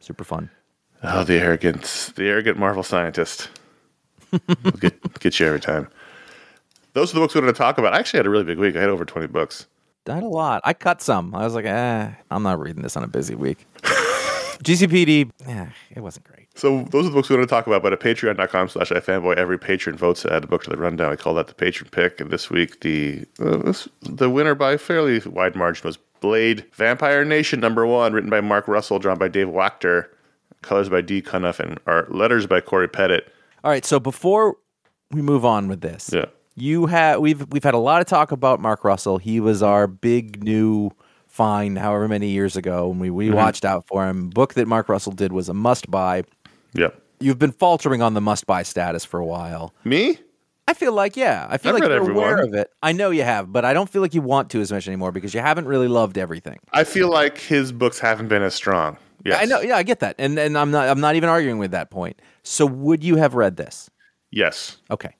[0.00, 0.50] Super fun.
[1.02, 3.48] Oh, the arrogant, the arrogant Marvel scientist.
[4.80, 5.88] Get get you every time.
[6.92, 7.94] Those are the books we wanted to talk about.
[7.94, 8.76] I actually had a really big week.
[8.76, 9.66] I had over twenty books.
[10.08, 10.60] I had a lot.
[10.64, 11.34] I cut some.
[11.34, 13.66] I was like, eh, I'm not reading this on a busy week.
[13.82, 16.43] GCPD, yeah, it wasn't great.
[16.56, 17.82] So those are the books we want to talk about.
[17.82, 21.10] But at patreon.com slash ifanboy, every patron votes to add a book to the rundown.
[21.10, 22.20] We call that the patron pick.
[22.20, 26.64] And this week, the uh, this, the winner by a fairly wide margin was Blade
[26.72, 30.06] Vampire Nation number one, written by Mark Russell, drawn by Dave Wachter,
[30.62, 33.20] colors by Dee Cunniffe, and art letters by Cory Petit.
[33.64, 34.56] All right, so before
[35.10, 36.26] we move on with this, Yeah.
[36.54, 39.18] you have we've we've had a lot of talk about Mark Russell.
[39.18, 40.90] He was our big new
[41.26, 43.34] fine, however many years ago, and we, we Mm-hmm.
[43.36, 44.30] watched out for him.
[44.30, 46.22] Book that Mark Russell did was a must buy.
[46.74, 47.00] Yep.
[47.20, 49.74] You've been faltering on the must buy status for a while.
[49.84, 50.18] Me?
[50.66, 52.70] I feel like, yeah, I feel I've like you're every aware of it.
[52.82, 55.12] I know you have, but I don't feel like you want to as much anymore
[55.12, 56.58] because you haven't really loved everything.
[56.72, 58.96] I feel like his books haven't been as strong.
[59.24, 59.42] Yes.
[59.42, 61.70] I know, yeah, I get that, and and I'm not I'm not even arguing with
[61.70, 62.20] that point.
[62.42, 63.88] So, would you have read this?
[64.30, 64.76] Yes.
[64.90, 65.14] Okay,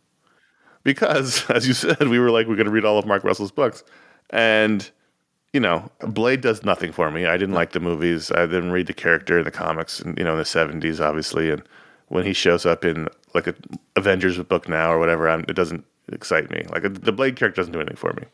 [0.82, 3.50] because as you said we were like we're going to read all of mark russell's
[3.50, 3.82] books
[4.30, 4.90] and
[5.54, 7.24] you know blade does nothing for me.
[7.24, 8.30] I didn't like the movies.
[8.32, 11.50] I didn't read the character in the comics and you know in the 70s obviously.
[11.50, 11.62] And
[12.08, 13.54] when he shows up in like a
[13.96, 16.66] avengers book now or whatever I'm, it doesn't excite me.
[16.70, 18.24] Like the blade character doesn't do anything for me.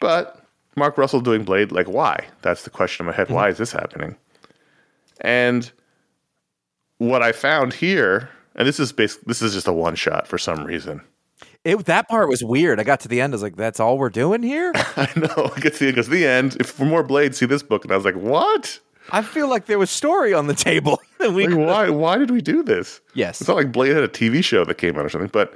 [0.00, 0.40] But
[0.76, 2.24] mark russell doing blade like why?
[2.42, 3.28] That's the question in my head.
[3.28, 4.16] Why is this happening?
[5.20, 5.70] And
[6.98, 10.38] what i found here and this is basic this is just a one shot for
[10.38, 11.02] some reason
[11.66, 12.78] it, that part was weird.
[12.78, 15.50] I got to the end, I was like, "That's all we're doing here." I know.
[15.54, 16.56] I get to the, goes to the end.
[16.60, 17.84] If for more blades, see this book.
[17.84, 18.78] And I was like, what?
[19.10, 21.00] I feel like there was story on the table.
[21.20, 21.90] we Like, why?
[21.90, 23.00] Why did we do this?
[23.14, 23.40] Yes.
[23.40, 25.30] It's not like Blade had a TV show that came out or something.
[25.32, 25.54] But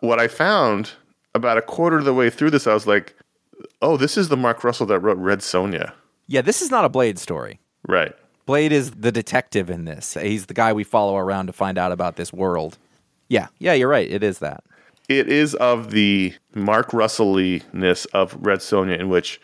[0.00, 0.92] what I found
[1.34, 3.14] about a quarter of the way through this, I was like,
[3.82, 5.92] oh, this is the Mark Russell that wrote Red Sonja.
[6.26, 7.60] yeah, this is not a Blade story.
[7.86, 8.14] Right.
[8.46, 10.14] Blade is the detective in this.
[10.14, 12.78] He's the guy we follow around to find out about this world.
[13.28, 14.10] Yeah, yeah, you're right.
[14.10, 14.64] It is that.
[15.10, 19.40] It is of the Mark Russelly-ness of Red Sonja in which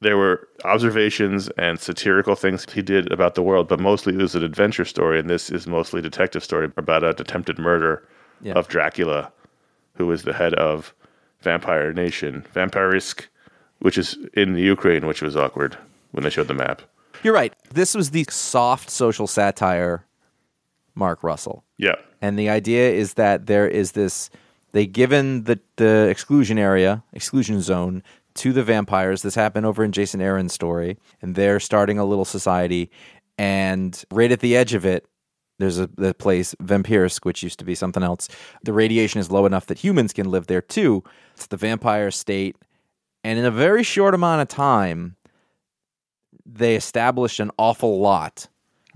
[0.00, 4.34] there were observations and satirical things he did about the world, but mostly it was
[4.34, 8.08] an adventure story, and this is mostly a detective story about an attempted murder
[8.40, 8.54] Yeah.
[8.54, 9.30] of Dracula,
[9.94, 10.92] who is the head of
[11.42, 13.26] Vampire Nation, Vampirsk,
[13.78, 15.78] which is in the Ukraine, which was awkward
[16.10, 16.82] when they showed the map.
[17.22, 17.54] You're right.
[17.72, 20.06] This was the soft social satire
[20.96, 21.62] Mark Russell.
[21.76, 21.94] Yeah.
[22.20, 24.28] And the idea is that there is this
[24.72, 28.02] they given the the exclusion area, exclusion zone
[28.34, 29.22] to the vampires.
[29.22, 32.90] This happened over in Jason Aaron's story, and they're starting a little society.
[33.36, 35.06] And right at the edge of it,
[35.58, 38.28] there's a the place Vampirsk, which used to be something else.
[38.62, 41.02] The radiation is low enough that humans can live there too.
[41.34, 42.56] It's the vampire state,
[43.24, 45.16] and in a very short amount of time,
[46.46, 48.48] they established an awful lot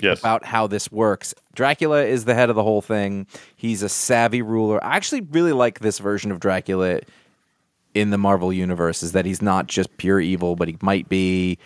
[0.03, 0.19] Yes.
[0.21, 1.35] about how this works.
[1.55, 3.27] Dracula is the head of the whole thing.
[3.57, 4.83] He's a savvy ruler.
[4.85, 7.01] I actually really like this version of Dracula
[7.95, 11.59] in the Marvel universe is that he's not just pure evil, but he might be,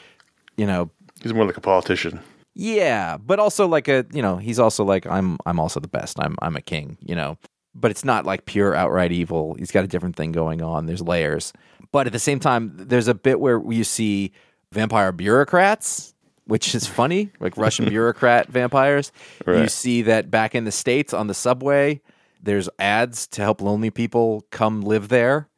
[0.57, 0.91] you know,
[1.23, 2.21] He's more like a politician.
[2.55, 6.19] yeah, but also like a, you know, he's also like I'm I'm also the best.
[6.21, 7.39] I'm I'm a king, you know.
[7.75, 9.55] But it's not like pure outright evil.
[9.59, 10.87] He's got a different thing going on.
[10.87, 11.53] There's layers.
[11.93, 14.33] But at the same time, there's a bit where you see
[14.73, 16.15] vampire bureaucrats,
[16.47, 19.13] which is funny, like Russian bureaucrat vampires.
[19.63, 22.01] You see that back in the States on the subway,
[22.43, 25.49] there's ads to help lonely people come live there.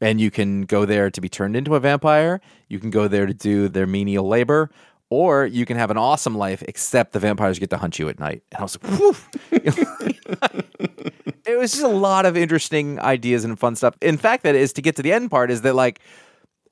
[0.00, 2.42] And you can go there to be turned into a vampire.
[2.68, 4.70] You can go there to do their menial labor.
[5.08, 8.18] Or you can have an awesome life, except the vampires get to hunt you at
[8.18, 8.42] night.
[8.50, 9.16] And I was like, whew.
[11.46, 13.94] it was just a lot of interesting ideas and fun stuff.
[14.02, 16.00] In fact, that is to get to the end part is that like,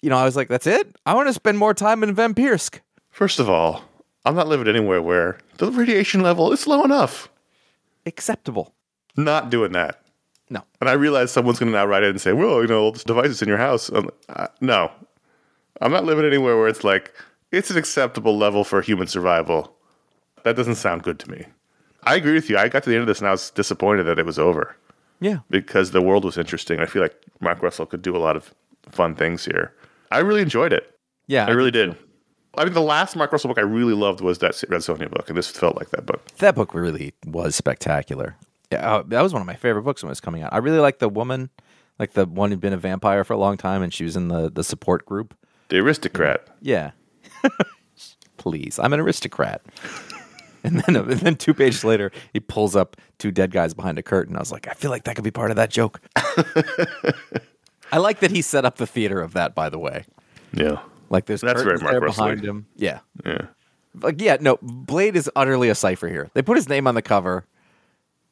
[0.02, 0.96] you know, I was like, that's it.
[1.06, 2.80] I want to spend more time in Vampirsk.
[3.14, 3.82] First of all,
[4.24, 7.28] I'm not living anywhere where the radiation level is low enough.
[8.06, 8.74] Acceptable.
[9.16, 10.00] Not doing that.
[10.50, 10.62] No.
[10.80, 12.90] And I realize someone's going to now write in and say, well, you know, all
[12.92, 13.88] these devices in your house.
[13.88, 14.90] I'm, uh, no.
[15.80, 17.14] I'm not living anywhere where it's like,
[17.52, 19.72] it's an acceptable level for human survival.
[20.42, 21.46] That doesn't sound good to me.
[22.02, 22.58] I agree with you.
[22.58, 24.74] I got to the end of this and I was disappointed that it was over
[25.20, 25.38] Yeah.
[25.50, 26.80] because the world was interesting.
[26.80, 28.52] I feel like Mark Russell could do a lot of
[28.90, 29.72] fun things here.
[30.10, 30.98] I really enjoyed it.
[31.28, 31.46] Yeah.
[31.46, 31.96] I really did.
[32.58, 35.28] I mean, the last Mark Russell book I really loved was that Red Sonja book,
[35.28, 36.24] and this felt like that book.
[36.38, 38.36] that book really was spectacular.
[38.70, 40.52] Yeah, uh, that was one of my favorite books when it was coming out.
[40.52, 41.50] I really liked the woman,
[41.98, 44.28] like the one who'd been a vampire for a long time, and she was in
[44.28, 45.34] the the support group.
[45.68, 46.46] The Aristocrat.
[46.60, 46.92] Yeah,
[48.36, 49.62] please, I'm an aristocrat.
[50.66, 54.02] And then, and then two pages later, he pulls up two dead guys behind a
[54.02, 54.34] curtain.
[54.34, 56.00] I was like, I feel like that could be part of that joke.
[57.92, 59.54] I like that he set up the theater of that.
[59.54, 60.06] By the way,
[60.54, 60.78] Yeah.
[61.10, 62.66] Like there's That's very Mark behind him.
[62.76, 63.46] Yeah, Yeah.
[64.00, 66.30] like yeah, no, Blade is utterly a cipher here.
[66.34, 67.46] They put his name on the cover,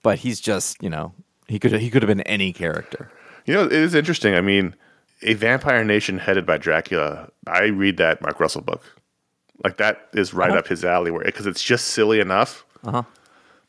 [0.02, 1.12] but he's just you know
[1.48, 3.10] he could he could have been any character.
[3.46, 4.34] You know, it is interesting.
[4.34, 4.74] I mean,
[5.22, 7.28] a vampire nation headed by Dracula.
[7.46, 8.82] I read that Mark Russell book.
[9.64, 12.64] Like that is right up his alley, where because it's just silly enough.
[12.84, 13.02] Uh-huh.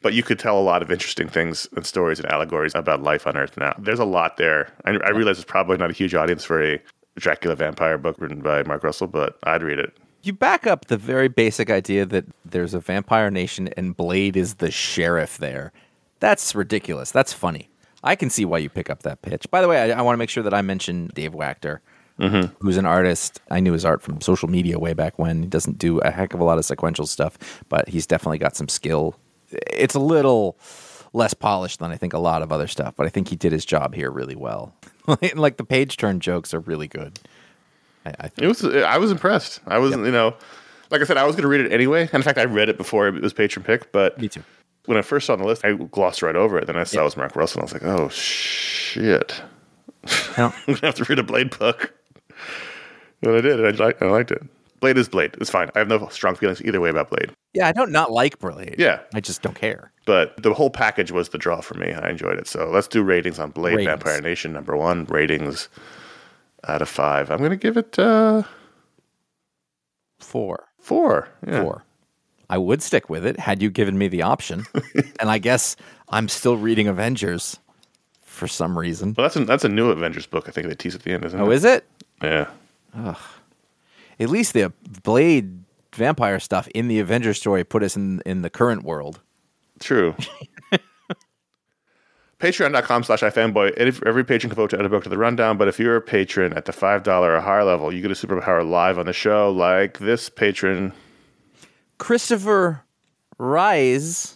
[0.01, 3.25] But you could tell a lot of interesting things and stories and allegories about life
[3.25, 3.55] on Earth.
[3.55, 4.67] Now, there's a lot there.
[4.83, 6.79] I, I realize it's probably not a huge audience for a
[7.17, 9.95] Dracula vampire book written by Mark Russell, but I'd read it.
[10.23, 14.55] You back up the very basic idea that there's a vampire nation and Blade is
[14.55, 15.73] the sheriff there.
[16.19, 17.11] That's ridiculous.
[17.11, 17.69] That's funny.
[18.03, 19.49] I can see why you pick up that pitch.
[19.51, 21.79] By the way, I, I want to make sure that I mention Dave Wachter
[22.19, 22.53] mm-hmm.
[22.59, 23.41] who's an artist.
[23.49, 25.43] I knew his art from social media way back when.
[25.43, 27.37] He doesn't do a heck of a lot of sequential stuff,
[27.69, 29.15] but he's definitely got some skill.
[29.51, 30.57] It's a little
[31.13, 33.51] less polished than I think a lot of other stuff, but I think he did
[33.51, 34.73] his job here really well.
[35.35, 37.19] like the page turn jokes are really good.
[38.05, 38.43] I, I think.
[38.43, 38.65] It was.
[38.65, 39.61] I was impressed.
[39.67, 40.35] I was, you know,
[40.89, 42.01] like I said, I was going to read it anyway.
[42.01, 43.91] And in fact, I read it before it was patron pick.
[43.91, 44.43] But Me too.
[44.85, 46.67] when I first saw on the list, I glossed right over it.
[46.67, 47.61] Then I saw it was Mark Russell.
[47.61, 49.31] And I was like, oh shit, yep.
[50.37, 51.93] I'm gonna have to read a Blade book.
[53.21, 53.59] And I did.
[53.59, 54.43] And I, liked, I liked it.
[54.83, 55.33] Blade is Blade.
[55.39, 55.69] It's fine.
[55.75, 57.31] I have no strong feelings either way about Blade.
[57.53, 58.75] yeah, I don't not like Blade.
[58.77, 58.99] Yeah.
[59.13, 59.93] I just don't care.
[60.05, 61.89] But the whole package was the draw for me.
[61.89, 62.47] And I enjoyed it.
[62.47, 63.87] So let's do ratings on Blade Ratings.
[63.87, 64.51] Vampire Nation.
[64.51, 65.69] Number one, ratings
[66.67, 67.31] out of five.
[67.31, 68.43] I'm going to give it uh,
[70.19, 70.65] Four.
[70.79, 71.29] four.
[71.47, 71.61] Yeah.
[71.63, 71.85] Four.
[72.49, 74.65] I would stick with it had you given me the option.
[75.19, 75.75] and I guess
[76.09, 77.57] I'm still reading Avengers
[78.21, 79.13] for some reason.
[79.17, 80.49] Well, that's a, that's a new Avengers book.
[80.49, 81.55] I think they tease at the end, isn't Oh, it?
[81.55, 81.85] is it?
[82.21, 82.47] Yeah.
[84.19, 84.71] At least the
[85.03, 89.21] Blade vampire stuff in the Avengers story put us in in the current world.
[89.79, 90.15] True.
[92.39, 93.71] Patreon.com slash iFanboy.
[93.73, 95.95] Every every patron can vote to add a book to the rundown, but if you're
[95.95, 99.13] a patron at the $5 or higher level, you get a superpower live on the
[99.13, 100.91] show, like this patron.
[101.99, 102.81] Kristopher
[103.39, 104.35] Reisz.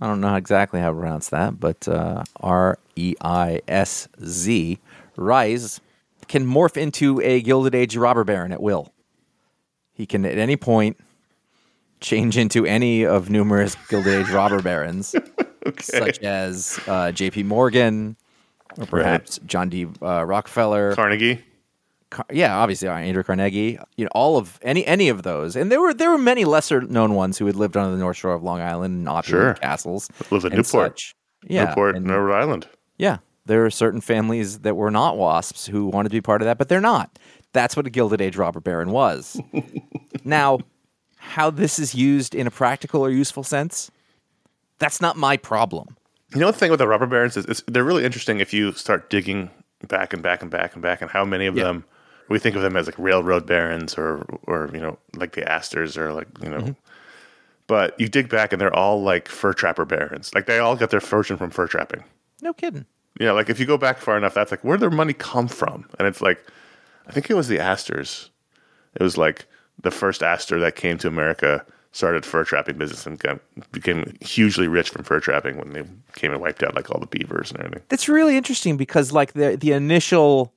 [0.00, 4.78] I don't know exactly how to pronounce that, but uh, R E I S Z
[5.16, 5.80] Reisz
[6.28, 8.92] can morph into a Gilded Age robber baron at will.
[9.92, 10.96] He can at any point
[12.00, 15.14] change into any of numerous Gilded Age robber barons,
[15.80, 17.42] such as uh, J.P.
[17.44, 18.16] Morgan,
[18.78, 19.86] or perhaps John D.
[20.00, 20.94] Uh, Rockefeller.
[20.94, 21.42] Carnegie.
[22.10, 25.70] Car- yeah, obviously uh, Andrew Carnegie, you know, all of any any of those, and
[25.70, 28.32] there were there were many lesser known ones who had lived on the North Shore
[28.32, 29.54] of Long Island in opulent Sure.
[29.54, 30.08] castles.
[30.30, 30.64] Lived in Newport.
[31.00, 31.14] such.
[31.46, 32.66] Yeah, Newport, and- Rhode Island.
[32.96, 33.18] yeah,
[33.48, 36.56] there are certain families that were not wasps who wanted to be part of that,
[36.58, 37.18] but they're not.
[37.52, 39.40] That's what a Gilded Age robber baron was.
[40.24, 40.60] now,
[41.16, 43.90] how this is used in a practical or useful sense,
[44.78, 45.96] that's not my problem.
[46.34, 48.72] You know the thing with the robber barons is, is they're really interesting if you
[48.72, 49.50] start digging
[49.88, 51.64] back and back and back and back and how many of Yeah.
[51.64, 51.84] them
[52.28, 55.96] we think of them as like railroad barons or or you know like the Astors
[55.96, 56.72] or like you know Mm-hmm.
[57.66, 60.90] but you dig back and they're all like fur trapper barons like they all got
[60.90, 62.04] their fortune from fur trapping
[62.42, 62.84] No kidding.
[63.18, 65.88] Yeah like if you go back far enough that's like where their money come from
[65.98, 66.44] and it's like
[67.06, 68.30] I think it was the Astors
[68.94, 69.46] it was like
[69.82, 73.40] the first Astor that came to America started fur trapping business and got,
[73.72, 75.82] became hugely rich from fur trapping when they
[76.14, 77.82] came and wiped out like all the beavers and everything.
[77.88, 80.52] That's really interesting because like the the initial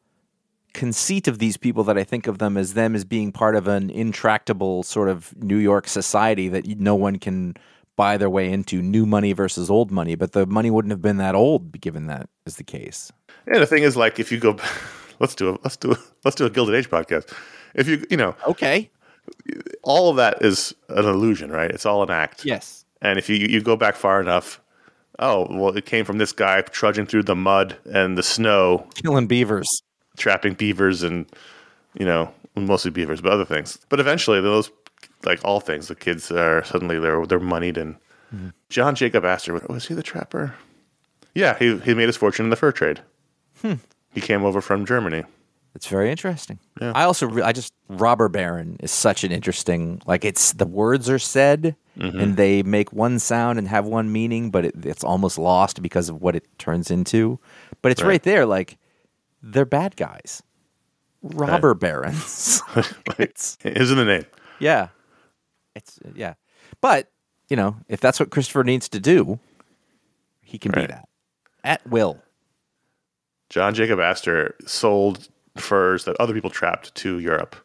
[0.74, 3.68] conceit of these people that I think of them as them as being part of
[3.68, 7.56] an intractable sort of New York society that no one can
[7.96, 11.18] buy their way into new money versus old money but the money wouldn't have been
[11.18, 13.12] that old given that is the case
[13.48, 14.58] Yeah, the thing is, like, if you go,
[15.20, 17.34] let's do a let's do a let's do a Gilded Age podcast.
[17.74, 18.90] If you you know, okay
[19.84, 21.70] all of that is an illusion, right?
[21.70, 22.46] It's all an act.
[22.46, 24.62] yes And if you you go back far enough,
[25.20, 29.28] oh well, it came from this guy trudging through the mud and the snow, killing
[29.28, 29.70] beavers
[30.18, 31.26] trapping beavers and
[31.98, 33.80] you know mostly beavers, but other things.
[33.90, 34.70] But eventually, those
[35.26, 37.96] like all things, the kids are suddenly they're they're moneyed and.
[38.34, 38.50] Mm-hmm.
[38.70, 40.56] John Jacob Astor was he the trapper?
[41.36, 43.02] Yeah, he he made his fortune in the fur trade.
[43.62, 43.74] Hmm.
[44.14, 45.24] He came over from Germany.
[45.76, 46.92] it's very interesting Yeah.
[46.96, 51.10] I also re- I just robber baron is such an interesting like it's the words
[51.10, 52.20] are said mm-hmm.
[52.20, 56.10] and they make one sound and have one meaning but it, it's almost lost because
[56.10, 57.38] of what it turns into
[57.82, 58.24] but it's right, Right.
[58.24, 58.78] there like
[59.44, 60.42] they're bad guys
[61.22, 62.62] robber barons
[63.20, 64.26] it's Isn't the name?
[64.60, 64.88] yeah
[65.76, 66.34] it's uh, yeah
[66.82, 67.10] but
[67.50, 69.40] you know if that's what Kristopher needs to do
[70.42, 70.88] he can Right.
[70.88, 71.08] be that
[71.64, 72.22] at will
[73.50, 77.56] John Jacob Astor sold furs that other people trapped to Europe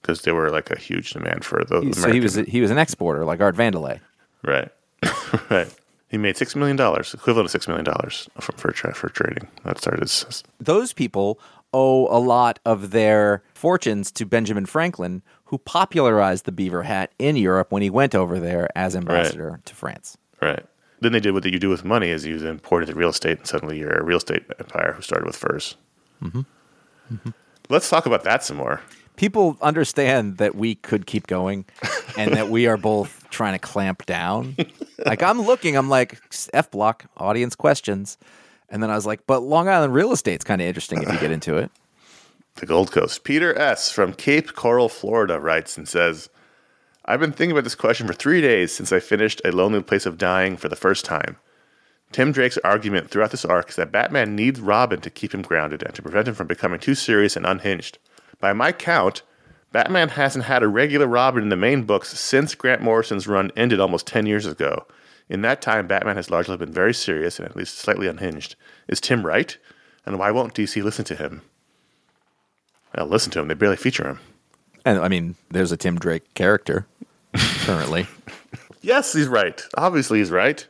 [0.00, 2.02] because they were like a huge demand for the American.
[2.02, 4.00] so he was he was an exporter like art vandelay
[4.42, 4.70] right,
[5.50, 5.72] right.
[6.08, 9.48] He made six million dollars, equivalent to six million dollars from fur tra- for trading.
[9.64, 11.40] That started his, those people
[11.74, 17.36] owe a lot of their fortunes to Benjamin Franklin, who popularized the beaver hat in
[17.36, 20.16] Europe when he went over there as ambassador to France.
[20.40, 20.64] right.
[21.00, 23.46] Then they did what you do with money: is you imported the real estate, and
[23.46, 25.76] suddenly you're a real estate empire who started with furs.
[26.22, 26.40] Mm-hmm.
[27.68, 28.80] Let's talk about that some more.
[29.16, 31.64] People understand that we could keep going
[32.18, 34.56] and that we are both trying to clamp down.
[35.06, 36.20] like I'm looking, I'm like
[36.52, 38.18] F block audience questions.
[38.68, 41.18] And then I was like, but Long Island real estate's kind of interesting if you
[41.18, 41.70] get into it.
[42.56, 43.24] The Gold Coast.
[43.24, 43.90] Peter S.
[43.90, 46.28] from Cape Coral, Florida writes and says,
[47.04, 50.06] I've been thinking about this question for three days since I finished A Lonely Place
[50.06, 51.36] of Dying for the first time.
[52.12, 55.82] Tim Drake's argument throughout this arc is that Batman needs Robin to keep him grounded
[55.82, 57.98] and to prevent him from becoming too serious and unhinged.
[58.40, 59.22] By my count,
[59.72, 63.80] Batman hasn't had a regular Robin in the main books since Grant Morrison's run ended
[63.80, 64.86] almost 10 years ago.
[65.28, 68.54] In that time, Batman has largely been very serious and at least slightly unhinged.
[68.88, 69.56] Is Tim right?
[70.04, 71.42] And why won't DC listen to him?
[72.96, 73.48] Well, listen to him.
[73.48, 74.20] They barely feature him.
[74.84, 76.86] And I mean, there's a Tim Drake character
[77.34, 78.06] currently.
[78.82, 79.60] Yes, he's right.
[79.76, 80.64] Obviously, he's right.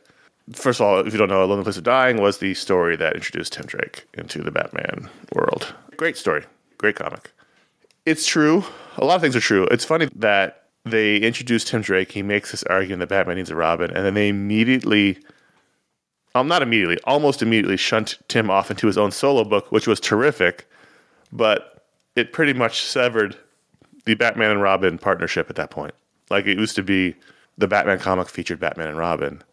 [0.51, 3.13] First of all, if you don't know, Lonely Place of Dying was the story that
[3.13, 5.75] introduced Tim Drake into the Batman world.
[5.97, 6.43] Great story.
[6.79, 7.31] Great comic.
[8.07, 8.63] It's true.
[8.97, 9.65] A lot of things are true.
[9.69, 12.11] It's funny that they introduced Tim Drake.
[12.11, 15.19] He makes this argument that Batman needs a Robin, and then they immediately,
[16.33, 19.99] um, not immediately, almost immediately shunt Tim off into his own solo book, which was
[19.99, 20.67] terrific,
[21.31, 21.76] but
[22.17, 23.37] it pretty much severed
[24.05, 25.93] the Batman and Robin partnership at that point.
[26.31, 27.15] Like it used to be
[27.59, 29.43] the Batman comic featured Batman and Robin.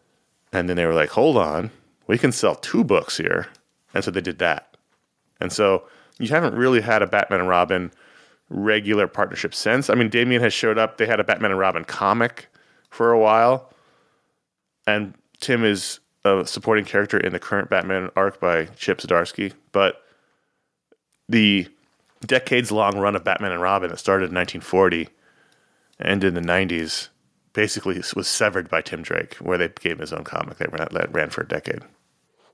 [0.51, 1.69] And then they were like, hold on,
[2.07, 3.47] we can sell two books here.
[3.93, 4.75] And so they did that.
[5.39, 5.83] And so
[6.17, 7.91] you haven't really had a Batman and Robin
[8.49, 9.91] regular partnership since.
[9.91, 10.97] I mean, Damian has showed up.
[10.97, 12.47] They had a Batman and Robin comic
[12.89, 13.71] for a while.
[14.87, 19.53] And Tim is a supporting character in the current Batman arc by Chip Zdarsky.
[19.71, 20.01] But
[21.29, 21.67] the
[22.25, 25.09] decades long run of Batman and Robin that started in 1940
[25.99, 27.09] and in the 90s
[27.53, 30.87] basically was severed by Tim Drake, where they gave him his own comic that ran,
[30.91, 31.81] that ran for a decade.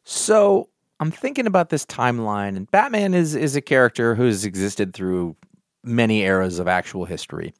[0.04, 0.70] So
[1.00, 5.36] I'm thinking about this timeline, and Batman is is a character who has existed through
[5.84, 7.54] many eras of actual history.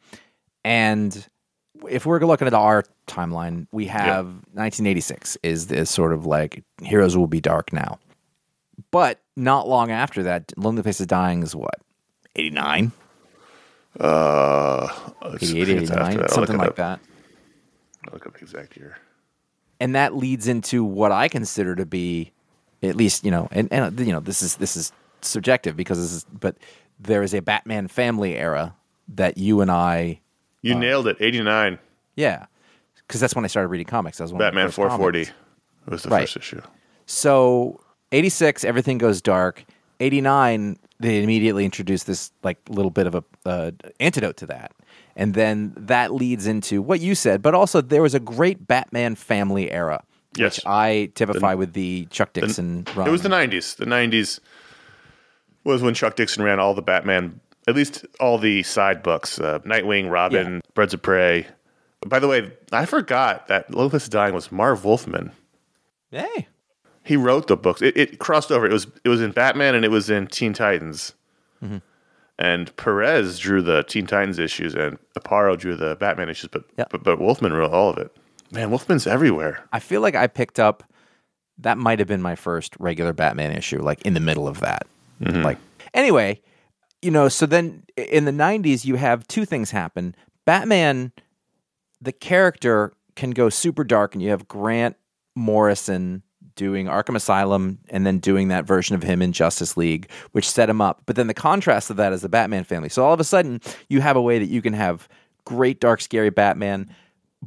[0.64, 1.28] And
[1.90, 7.18] if we're looking at our timeline, we have 1986 is this sort of like heroes
[7.18, 8.00] will be dark now.
[8.92, 11.82] But not long after that, Lonely Place is Dying is what?
[12.36, 12.92] 89?
[14.00, 14.88] Uh,
[15.24, 16.04] 88, I think it's after 89, that.
[16.04, 16.76] I'll look something like up.
[16.78, 17.00] that.
[18.08, 18.98] I'll look up the exact year.
[19.80, 22.32] and that leads into what I consider to be,
[22.82, 26.12] at least you know, and, and you know, this is this is subjective because this
[26.14, 26.56] is, but
[27.00, 28.76] there is a Batman family era
[29.10, 30.22] that you and I,
[30.62, 31.18] You nailed it.
[31.20, 31.78] 89.
[32.16, 32.46] yeah,
[33.08, 34.18] because that's when I started reading comics.
[34.20, 35.38] That was one of the Batman 440 comics.
[35.88, 36.22] was the Right.
[36.22, 36.62] first issue.
[37.08, 37.82] So
[38.14, 39.66] eighty six, everything goes dark.
[40.02, 44.74] Eighty nine, they immediately introduced this like little bit of a uh, antidote to that,
[45.16, 47.42] and then that leads into what you said.
[47.42, 50.04] But also, there was a great Batman family era,
[50.36, 50.58] Yes.
[50.58, 53.08] which I typify with the Chuck Dixon run.
[53.08, 53.76] It was the 90s.
[53.78, 54.40] The 90s
[55.64, 59.60] was when Chuck Dixon ran all the Batman, at least all the side books uh,
[59.60, 60.60] Nightwing, Robin, Yeah.
[60.74, 61.46] Birds of Prey.
[62.08, 65.32] By the way, I forgot that Lonely Place is Dying was Marv Wolfman.
[66.10, 66.48] Hey,
[67.04, 67.82] He wrote the books.
[67.82, 68.66] It, it crossed over.
[68.66, 71.14] It was it was in Batman and it was in Teen Titans.
[71.64, 71.78] Mm-hmm.
[72.40, 76.50] And Perez drew the Teen Titans issues, and Aparo drew the Batman issues.
[76.52, 76.86] But Yeah.
[76.90, 78.16] but, but Wolfman wrote all of it.
[78.52, 79.64] Man, Wolfman's everywhere.
[79.72, 80.84] I feel like I picked up
[81.60, 84.88] that might have been my first regular Batman issue, like in the middle of that.
[85.20, 85.60] Like
[85.94, 86.42] anyway,
[87.04, 90.16] you know, so then in the '90s, you have two things happen.
[90.46, 91.12] Batman,
[92.02, 94.96] the character, can go super dark, and you have Grant
[95.36, 96.24] Morrison
[96.62, 100.70] doing Arkham Asylum and then doing that version of him in Justice League, which set
[100.70, 101.02] him up.
[101.08, 102.88] But then the contrast of that is the Batman family.
[102.88, 105.10] So all of a sudden, you have a way that you can have
[105.44, 106.94] great, dark, scary Batman,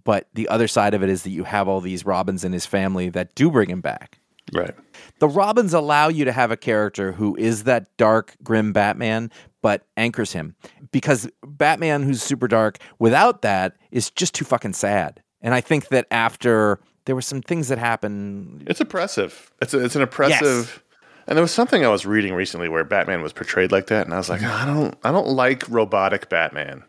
[0.02, 2.66] but the other side of it is that you have all these Robins in his
[2.66, 4.18] family that do bring him back.
[4.52, 4.74] Right.
[5.20, 9.30] The Robins allow you to have a character who is that dark, grim Batman,
[9.62, 10.56] but anchors him.
[10.90, 15.22] Because Batman, who's super dark, without that, is just too fucking sad.
[15.40, 18.64] And I think that after there were some things that happened.
[18.66, 19.50] It's oppressive.
[19.60, 20.70] It's a, it's an oppressive.
[20.74, 20.80] Yes.
[21.26, 24.12] And there was something I was reading recently where Batman was portrayed like that, and
[24.12, 26.84] I was like, I don't, I don't like robotic Batman.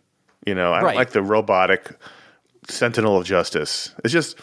[0.45, 1.95] You know, I don't like the robotic
[2.68, 3.95] Sentinel of Justice.
[4.03, 4.38] It's just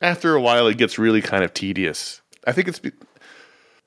[0.00, 2.22] after a while, it gets really kind of tedious.
[2.46, 2.92] I think it's be-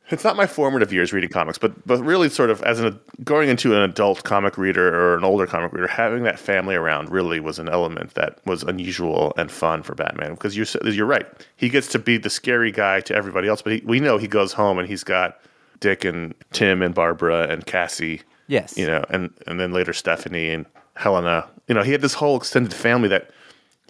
[0.09, 3.49] it's not my formative years reading comics, but but really sort of as an going
[3.49, 7.39] into an adult comic reader or an older comic reader, having that family around really
[7.39, 11.25] was an element that was unusual and fun for Batman because you're you're right.
[11.55, 14.27] He gets to be the scary guy to everybody else, but he, we know he
[14.27, 15.39] goes home and he's got
[15.79, 18.21] Dick and Tim and Barbara and Cassie.
[18.47, 18.77] Yes.
[18.77, 21.47] you know, and and then later Stephanie and Helena.
[21.67, 23.29] You know, he had this whole extended family that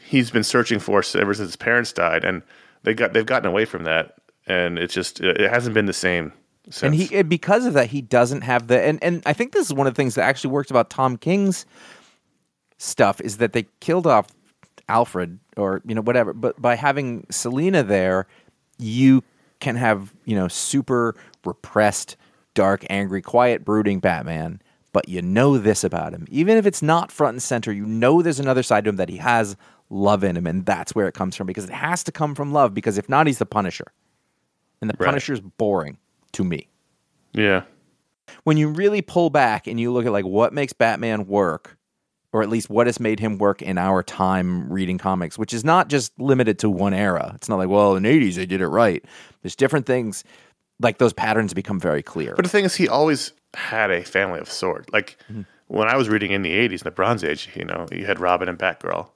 [0.01, 2.41] he's been searching for ever since his parents died, and
[2.83, 4.16] they got they've gotten away from that,
[4.47, 6.33] and it's just it hasn't been the same.
[6.69, 6.83] Since.
[6.83, 9.65] And he and because of that, he doesn't have the and, and I think this
[9.65, 11.65] is one of the things that actually works about Tom King's
[12.77, 14.27] stuff is that they killed off
[14.89, 18.27] Alfred or you know whatever, but by having Selina there,
[18.77, 19.23] you
[19.59, 22.15] can have you know super repressed,
[22.53, 24.61] dark, angry, quiet, brooding Batman.
[24.93, 27.71] But you know this about him, even if it's not front and center.
[27.71, 29.55] You know there's another side to him that he has
[29.89, 32.51] love in him, and that's where it comes from because it has to come from
[32.51, 32.73] love.
[32.73, 33.91] Because if not, he's the Punisher,
[34.81, 35.07] and the Right.
[35.07, 35.97] Punisher's boring
[36.33, 36.67] to me.
[37.33, 37.63] yeah,
[38.43, 41.77] when you really pull back and you look at like what makes Batman work,
[42.33, 45.63] or at least what has made him work in our time reading comics, which is
[45.63, 47.31] not just limited to one era.
[47.35, 49.03] It's not like, well, in the 80s they did it right.
[49.41, 50.23] There's different things
[50.79, 52.35] like those patterns become very clear.
[52.35, 54.89] But the thing is, he always had a family of sword.
[54.91, 55.41] Like Mm-hmm.
[55.67, 58.19] when I was reading in the '80s, in the Bronze Age, you know, you had
[58.19, 59.09] Robin and Batgirl.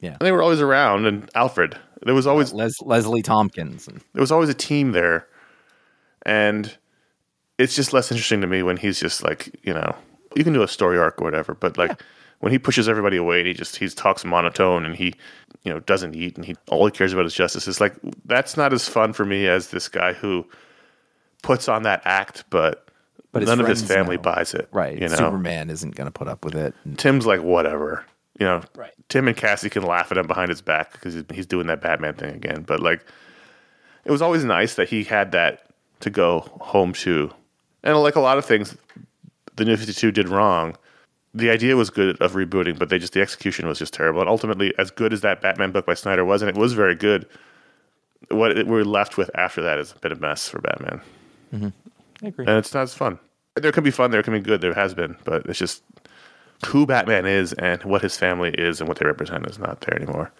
[0.00, 0.10] Yeah.
[0.12, 1.06] and they were always around.
[1.06, 3.88] And Alfred, there was always Les- Leslie Thompkins.
[3.88, 5.26] And, there was always a team there,
[6.24, 6.76] and
[7.58, 9.96] it's just less interesting to me when he's just like you know
[10.36, 12.00] you can do a story arc or whatever, but like
[12.40, 15.14] when he pushes everybody away and he just he talks monotone and he
[15.64, 17.66] you know doesn't eat and he all he cares about is justice.
[17.66, 17.94] It's like
[18.24, 20.46] that's not as fun for me as this guy who
[21.42, 22.84] puts on that act, but.
[23.30, 24.22] But none of his family know.
[24.22, 24.98] buys it, right.
[24.98, 26.74] You know, Superman isn't going to put up with it.
[26.96, 28.06] Tim's like whatever.
[28.38, 28.92] You know, Right.
[29.08, 32.14] Tim and Cassie can laugh at him behind his back because he's doing that Batman
[32.14, 32.62] thing again.
[32.62, 33.04] But like,
[34.04, 35.66] it was always nice that he had that
[36.00, 37.32] to go home to.
[37.82, 38.76] And like a lot of things,
[39.56, 40.76] the New Fifty Two did wrong.
[41.34, 44.20] The idea was good of rebooting, but they just the execution was just terrible.
[44.20, 46.94] And ultimately, as good as that Batman book by Snyder was, and it was very
[46.94, 47.26] good,
[48.30, 51.00] what it, we're left with after that is a bit of mess for Batman,
[51.54, 51.68] mm-hmm.
[52.24, 52.46] I agree.
[52.46, 53.18] and it's not as fun.
[53.56, 55.82] There can be fun, there can be good, there has been, but it's just
[56.66, 59.94] who Batman is and what his family is and what they represent is not there
[59.94, 60.32] anymore.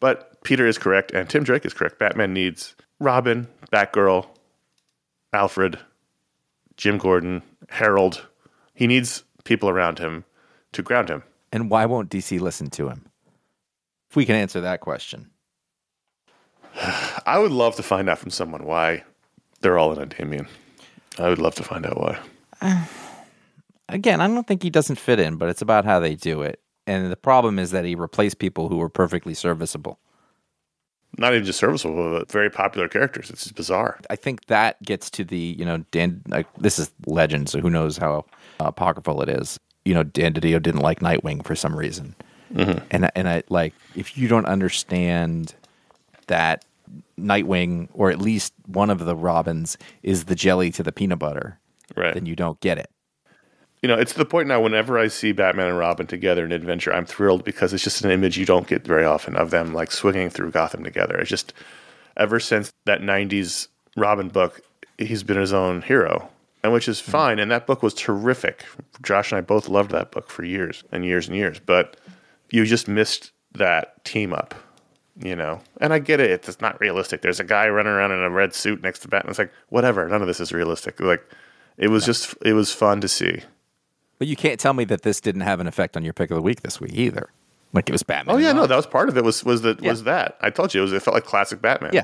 [0.00, 1.98] But Peter is correct and Tim Drake is correct.
[1.98, 4.26] Batman needs Robin, Batgirl,
[5.32, 5.78] Alfred,
[6.76, 8.26] Jim Gordon, Harold.
[8.74, 10.24] He needs people around him
[10.72, 11.22] to ground him.
[11.52, 13.06] And why won't DC listen to him?
[14.10, 15.30] If we can answer that question.
[17.26, 19.04] I would love to find out from someone why
[19.60, 20.48] they're all in a Damian.
[21.18, 22.18] I would love to find out why.
[22.60, 22.84] Uh,
[23.92, 26.60] Again, I don't think he doesn't fit in, but it's about how they do it.
[26.86, 29.98] And the problem is that he replaced people who were perfectly serviceable.
[31.18, 33.28] Not even just serviceable, but very popular characters.
[33.30, 34.00] It's just bizarre.
[34.08, 37.68] I think that gets to the, you know, Dan, like, this is legend, so who
[37.68, 38.24] knows how
[38.58, 39.60] uh, apocryphal it is.
[39.84, 42.14] You know, Dan DiDio didn't like Nightwing for some reason.
[42.54, 45.54] And, and I like, if you don't understand
[46.26, 46.64] that
[47.18, 51.58] Nightwing, or at least one of the Robins, is the jelly to the peanut butter,
[51.96, 52.12] Right.
[52.14, 52.90] then you don't get it.
[53.82, 56.94] You know, it's the point now whenever I see Batman and Robin together in adventure,
[56.94, 59.90] I'm thrilled because it's just an image you don't get very often of them like
[59.90, 61.18] swinging through Gotham together.
[61.18, 61.52] It's just
[62.16, 63.66] ever since that 90s
[63.96, 64.60] Robin book,
[64.98, 66.28] he's been his own hero,
[66.62, 67.10] and which is hmm.
[67.10, 67.38] fine.
[67.40, 68.64] And that book was terrific.
[69.02, 71.96] Josh and I both loved that book for years and years and years, but
[72.50, 74.54] you just missed that team up.
[75.22, 76.30] You know, and I get it.
[76.30, 77.20] It's not realistic.
[77.20, 79.30] There's a guy running around in a red suit next to Batman.
[79.30, 80.08] It's like whatever.
[80.08, 80.98] None of this is realistic.
[81.00, 81.22] Like,
[81.76, 83.42] it was just it was fun to see.
[84.22, 86.36] But you can't tell me that this didn't have an effect on your pick of
[86.36, 87.28] the week this week either.
[87.72, 88.36] Like it was Batman.
[88.36, 89.24] Oh yeah, no, that was part of it.
[89.24, 89.90] Was was that Yeah.
[89.90, 90.38] was that?
[90.40, 90.92] I told you it was.
[90.92, 91.90] It felt like classic Batman.
[91.92, 92.02] Yeah.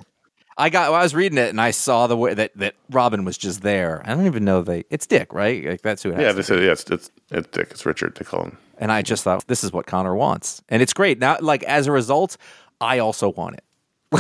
[0.57, 0.93] I got.
[0.93, 4.03] I was reading it and I saw the way that, that Robin was just there.
[4.05, 4.85] I don't even know they.
[4.91, 5.65] It's Dick, right?
[5.65, 6.23] Like that's who it has.
[6.23, 6.33] yeah.
[6.33, 7.69] They said yeah, it's it's it's Dick.
[7.71, 8.17] It's Richard.
[8.17, 8.59] They call him.
[8.79, 11.21] And I just thought this is what Conor wants, and it's great.
[11.21, 12.37] Now, like as a result,
[12.81, 13.65] I also want it.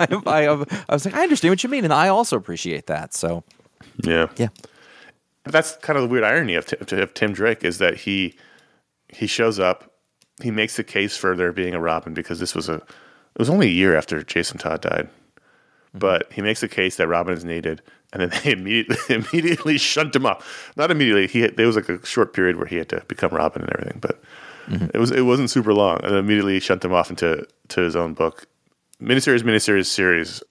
[0.00, 0.46] I, I,
[0.88, 3.14] I was like, I understand what you mean, and I also appreciate that.
[3.14, 3.44] So
[4.02, 4.48] Yeah, yeah,
[5.46, 8.36] But that's kind of the weird irony of, Ti- of Tim Drake is that he
[9.08, 9.92] he shows up,
[10.42, 13.48] he makes the case for there being a Robin because this was a it was
[13.48, 15.98] only a year after Jason Todd died, mm-hmm.
[16.00, 17.80] but he makes the case that Robin is needed,
[18.12, 20.72] and then they immediately immediately shunt him off.
[20.76, 21.28] Not immediately.
[21.28, 23.72] He had, there was like a short period where he had to become Robin and
[23.72, 24.20] everything, but
[24.66, 24.86] mm-hmm.
[24.92, 27.94] it was it wasn't super long, and then immediately shunt him off into to his
[27.94, 28.48] own book,
[29.00, 30.42] miniseries, miniseries, series.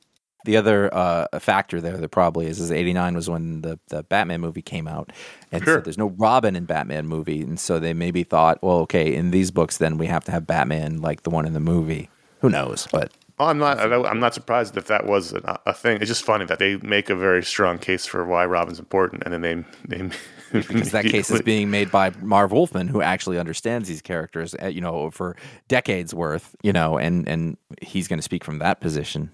[0.46, 4.42] The other uh, factor there that probably is is '89 was when the the Batman
[4.42, 5.12] movie came out,
[5.52, 5.78] and Sure.
[5.78, 9.32] so there's no Robin in Batman movie, and so they maybe thought, well, okay, in
[9.32, 12.10] these books, then we have to have Batman like the one in the movie.
[12.40, 12.88] Who knows?
[12.92, 13.80] But Oh, I'm not.
[13.80, 15.98] I'm not surprised if that was a, a thing.
[15.98, 19.34] It's just funny that they make a very strong case for why Robin's important, and
[19.34, 20.10] then they they
[20.54, 24.68] because that case is being made by Marv Wolfman, who actually understands these characters, uh,
[24.68, 25.36] you know, for
[25.68, 29.30] decades worth, you know, and and he's going to speak from that position.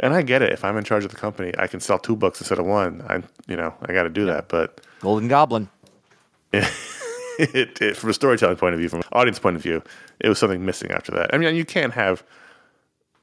[0.00, 0.52] And I get it.
[0.52, 3.04] If I'm in charge of the company, I can sell two books instead of one.
[3.08, 4.48] I, you know, I got to do that.
[4.48, 5.68] But Golden Goblin.
[6.52, 9.82] it, it, from a storytelling point of view, from an audience point of view,
[10.18, 11.32] it was something missing after that.
[11.32, 12.24] I mean, you can't have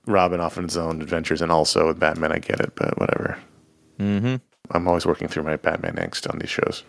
[0.05, 2.31] Robin off on his own adventures and also with Batman.
[2.31, 3.37] I get it, but whatever.
[3.99, 4.35] Mm-hmm.
[4.71, 6.83] I'm always working through my Batman angst on these shows.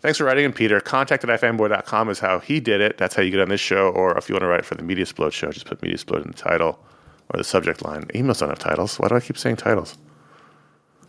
[0.00, 0.80] Thanks for writing in, Peter.
[0.80, 2.98] Contact at ifanboy.com is how he did it.
[2.98, 3.88] That's how you get on this show.
[3.88, 6.22] Or if you want to write for the Media Explode show, just put Media Explode
[6.24, 6.78] in the title
[7.32, 8.04] or the subject line.
[8.14, 8.98] Emails don't have titles.
[8.98, 9.96] Why do I keep saying titles?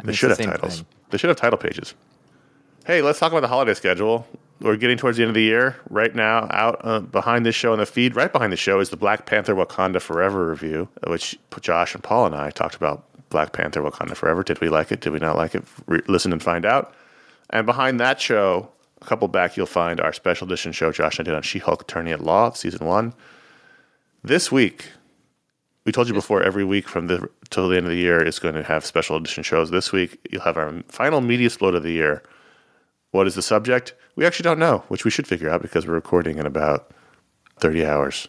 [0.04, 0.78] They should the have titles.
[0.78, 0.86] thing.
[1.10, 1.94] They should have title pages.
[2.86, 4.28] Hey, let's talk about the holiday schedule.
[4.62, 5.76] We're getting towards the end of the year.
[5.90, 8.90] Right now, out uh, behind this show in the feed, right behind the show is
[8.90, 13.52] the Black Panther Wakanda Forever review, which Josh and Paul and I talked about Black
[13.54, 14.44] Panther Wakanda Forever.
[14.44, 15.02] Did we like it?
[15.02, 15.64] Did we not like it?
[15.88, 16.94] Re- listen and find out.
[17.50, 18.70] And behind that show,
[19.02, 21.60] a couple back, you'll find our special edition show Josh and I did on She
[21.60, 23.14] Hulk Attorney at Law, season one.
[24.24, 24.86] This week,
[25.86, 28.40] we told you before every week from the till the end of the year is
[28.40, 29.70] going to have special edition shows.
[29.70, 32.24] This week, you'll have our final media explode of the year.
[33.12, 33.94] What is the subject?
[34.16, 36.92] We actually don't know, which we should figure out because we're recording in about
[37.60, 38.28] 30 hours.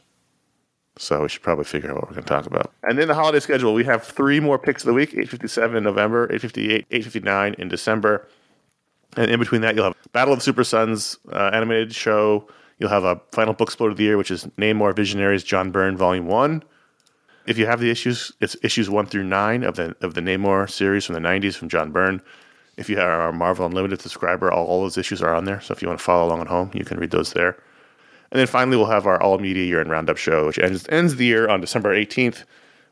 [0.99, 2.73] So we should probably figure out what we're going to talk about.
[2.83, 5.85] And then the holiday schedule, we have three more picks of the week: 857 in
[5.85, 8.29] November, 858, 859 in December,
[9.17, 12.47] and in between that, you'll have Battle of the Super Sons uh, animated show.
[12.79, 15.97] You'll have a final book split of the year, which is Namor Visionaries John Byrne
[15.97, 16.63] Volume One.
[17.47, 20.69] If you have the issues, it's issues one through nine of the of the Namor
[20.69, 22.21] series from the '90s from John Byrne.
[22.77, 25.61] If you are a Marvel Unlimited subscriber, all, all those issues are on there.
[25.61, 27.57] So if you want to follow along at home, you can read those there.
[28.31, 31.17] And then finally, we'll have our all media year and roundup show, which ends, ends
[31.17, 32.45] the year on December 18th.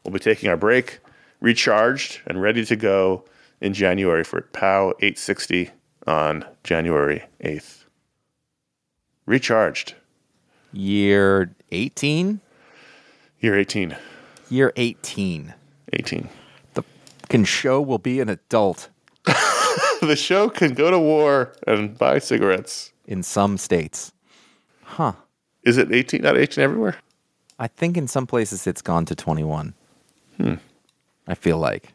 [0.02, 1.00] We'll be taking our break,
[1.40, 3.24] recharged, and ready to go
[3.61, 5.70] in January for POW 860
[6.07, 7.84] on January 8th.
[9.26, 9.94] Recharged,
[10.72, 12.40] Year 18?
[13.40, 13.96] year 18.
[14.51, 15.55] Year 18.
[15.92, 16.28] 18.
[16.74, 16.82] The
[17.22, 18.90] fucking show will be an adult
[20.03, 22.92] the show can go to war and buy cigarettes.
[23.07, 24.12] in some states.
[24.82, 25.12] Huh.
[25.62, 26.97] Is it 18, not 18 everywhere?
[27.59, 29.74] I think in some places it's gone to 21.
[30.36, 30.55] Hmm.
[31.26, 31.95] I feel like.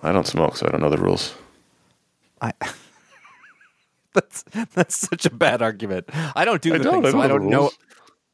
[0.00, 1.34] I don't smoke, so I don't know the rules.
[2.40, 2.52] I.
[4.12, 6.08] that's that's such a bad argument.
[6.34, 7.70] I don't do I the don't, thing, I so I don't know.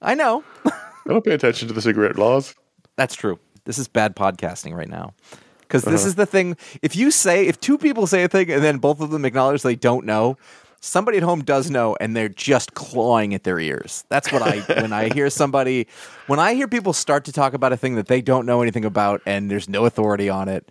[0.01, 0.43] I know.
[0.65, 0.73] I
[1.09, 2.55] don't pay attention to the cigarette laws.
[2.97, 3.39] That's true.
[3.65, 5.15] This is bad podcasting right now.
[5.61, 5.93] Because Uh-huh.
[5.93, 6.57] this is the thing.
[6.83, 9.63] If you say, if two people say a thing and then both of them acknowledge
[9.63, 10.37] they don't know,
[10.81, 14.05] somebody at home does know and they're just clawing at their ears.
[14.09, 15.87] That's what I, when I hear somebody,
[16.27, 18.85] when I hear people start to talk about a thing that they don't know anything
[18.85, 20.69] about and there's no authority on it,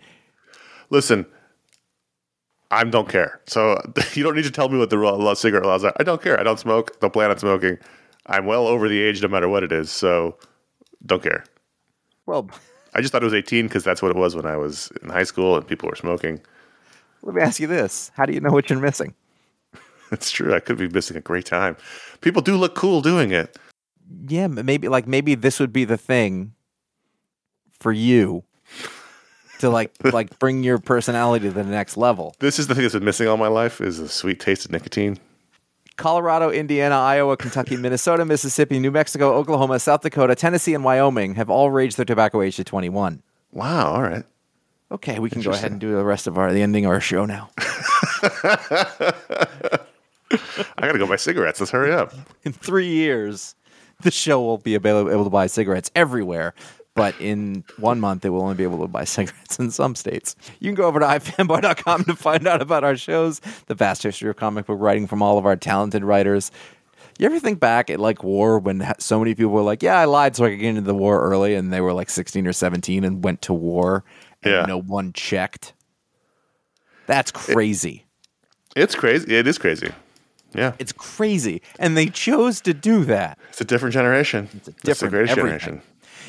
[0.90, 1.24] Listen,
[2.70, 3.40] I don't care.
[3.46, 3.80] So
[4.12, 5.94] you don't need to tell me what the law, cigarette laws are.
[5.98, 6.38] I don't care.
[6.38, 7.00] I don't smoke.
[7.00, 7.78] Don't plan on smoking.
[8.26, 9.90] I'm well over the age, no matter what it is.
[9.90, 10.36] So
[11.06, 11.44] don't care.
[12.26, 12.50] Well,
[12.94, 15.08] I just thought it was 18 because that's what it was when I was in
[15.08, 16.40] high school and people were smoking.
[17.22, 18.10] let me ask you this.
[18.14, 19.14] How do you know what you're missing?
[20.12, 20.54] It's true.
[20.54, 21.74] I could be missing a great time.
[22.20, 23.56] People do look cool doing it.
[24.28, 26.52] Yeah, maybe like maybe this would be the thing
[27.80, 28.44] for you
[29.60, 32.34] to like like bring your personality to the next level.
[32.40, 34.70] This is the thing that's been missing all my life is a sweet taste of
[34.70, 35.18] nicotine.
[35.96, 41.50] Colorado, Indiana, Iowa, Kentucky, Minnesota, Mississippi, New Mexico, Oklahoma, South Dakota, Tennessee, and Wyoming have
[41.50, 43.22] all raised their tobacco age to 21.
[43.52, 43.92] Wow.
[43.92, 44.24] All right.
[44.90, 47.00] Okay, we can go ahead and do the rest of our the ending of our
[47.00, 47.48] show now.
[47.58, 47.64] I
[50.80, 51.60] got to go buy cigarettes.
[51.60, 52.12] Let's hurry up.
[52.44, 53.54] In three years,
[54.02, 56.54] the show will be able, able to buy cigarettes everywhere.
[56.94, 60.36] But in one month, they will only be able to buy cigarettes in some states.
[60.60, 64.28] You can go over to ifanboy.com to find out about our shows, the vast history
[64.28, 66.50] of comic book writing from all of our talented writers.
[67.18, 70.06] You ever think back at like war when so many people were like, "Yeah, I
[70.06, 72.52] lied so I could get into the war early," and they were like sixteen or
[72.52, 74.02] seventeen and went to war,
[74.42, 74.62] and Yeah.
[74.66, 75.74] no one checked.
[77.06, 78.06] That's crazy.
[78.76, 79.34] It's crazy.
[79.36, 79.90] It is crazy.
[80.54, 80.72] Yeah.
[80.78, 83.38] it's crazy, and they chose to do that.
[83.50, 84.48] It's a different generation.
[84.54, 85.58] It's a different the greatest everything.
[85.60, 85.82] generation.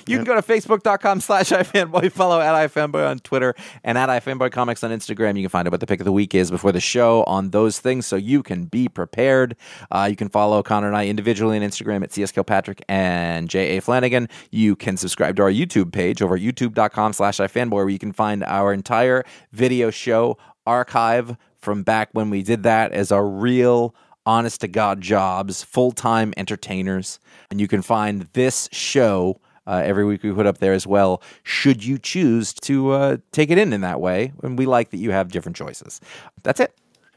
[0.08, 4.51] You can go to facebook.com slash ifanboy, follow at ifanboy on Twitter and at ifanboy
[4.51, 5.38] comics on Instagram.
[5.38, 7.51] You can find out what the pick of the week is before the show on
[7.51, 9.56] those things so you can be prepared.
[9.91, 13.82] Uh, you can follow Conor and I individually on Instagram at CS Kilpatrick and J.A.
[13.82, 14.28] Flanagan.
[14.51, 18.12] You can subscribe to our YouTube page over at youtube.com slash ifanboy where you can
[18.12, 23.95] find our entire video show archive from back when we did that as our real
[24.26, 27.20] honest to God jobs, full time entertainers.
[27.49, 31.22] And you can find this show uh, every week we put up there as well,
[31.43, 34.34] should you choose to uh, take it in in that way.
[34.44, 36.02] And we like that you have different choices.
[36.44, 36.76] That's it.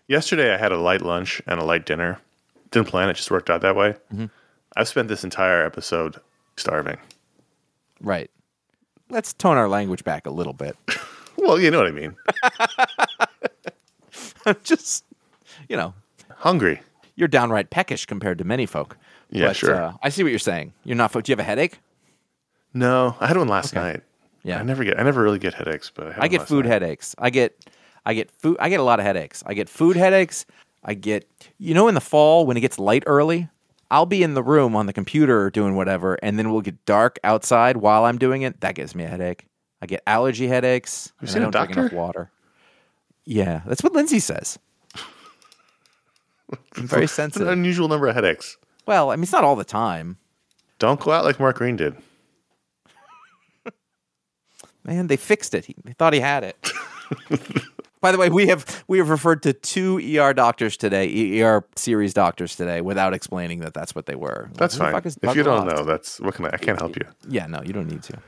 [0.08, 2.20] Yesterday, I had a light lunch and a light dinner.
[2.70, 3.94] Didn't plan it, just worked out that way.
[4.12, 4.26] Mm-hmm.
[4.76, 6.16] I've spent this entire episode
[6.56, 6.98] starving.
[8.00, 8.30] Right.
[9.08, 10.76] Let's tone our language back a little bit.
[11.38, 12.16] Well, you know what I mean.
[14.64, 15.04] Just,
[15.68, 15.92] you know,
[16.30, 16.80] Hungry.
[17.14, 18.96] you're downright peckish compared to many folk.
[19.30, 19.74] Yeah, But, sure.
[19.74, 20.72] Uh, I see what you're saying.
[20.84, 21.12] You're not.
[21.12, 21.78] Do you have a headache?
[22.76, 24.02] No, I had one last night.
[24.42, 24.58] Yeah.
[24.60, 25.00] I never get.
[25.00, 26.72] I never really get headaches, but I, I get food night.
[26.72, 27.14] headaches.
[27.18, 27.58] I get
[28.04, 29.42] I get food I get a lot of headaches.
[29.46, 30.44] I get food headaches.
[30.84, 31.26] I get
[31.58, 33.48] you know in the fall when it gets light early,
[33.90, 37.18] I'll be in the room on the computer doing whatever and then we'll get dark
[37.24, 38.60] outside while I'm doing it.
[38.60, 39.46] That gives me a headache.
[39.80, 41.12] I get allergy headaches.
[41.20, 42.30] and seen I a don't drink enough water.
[43.24, 44.58] Yeah, that's what Lindsay says.
[46.76, 47.48] I'm very It's an sensitive.
[47.48, 48.58] unusual number of headaches.
[48.86, 50.18] Well, I mean it's not all the time.
[50.78, 51.96] Don't go out like Mark Greene did.
[54.86, 55.64] Man, they fixed it.
[55.64, 56.72] He, they thought he had it.
[58.00, 62.14] By the way, we have we have referred to two ER doctors today, ER series
[62.14, 64.50] doctors today, without explaining that that's what they were.
[64.54, 65.02] That's the fine.
[65.22, 66.50] If you don't know, that's what can I?
[66.52, 67.02] I can't help you.
[67.28, 68.18] yeah, no, you don't need to.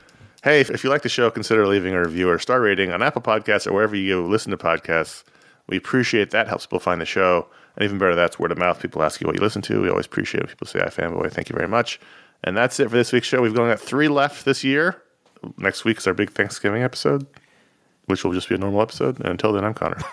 [0.43, 3.01] Hey, if, if you like the show, consider leaving a review or star rating on
[3.01, 5.23] Apple Podcasts or wherever you listen to podcasts.
[5.67, 6.47] We appreciate that.
[6.47, 7.47] Helps people find the show.
[7.75, 8.81] And even better, that's word of mouth.
[8.81, 9.81] People ask you what you listen to.
[9.81, 11.99] We always appreciate when people say, "Hi, fanboy." Thank you very much.
[12.43, 13.41] And that's it for this week's show.
[13.41, 15.01] We've only got three left this year.
[15.57, 17.25] Next week is our big Thanksgiving episode,
[18.05, 19.19] which will just be a normal episode.
[19.19, 19.99] And until then, I'm Conor.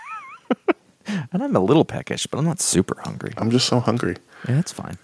[1.33, 3.33] And I'm a little peckish, but I'm not super hungry.
[3.37, 4.17] I'm just so hungry.
[4.49, 4.99] Yeah, that's fine.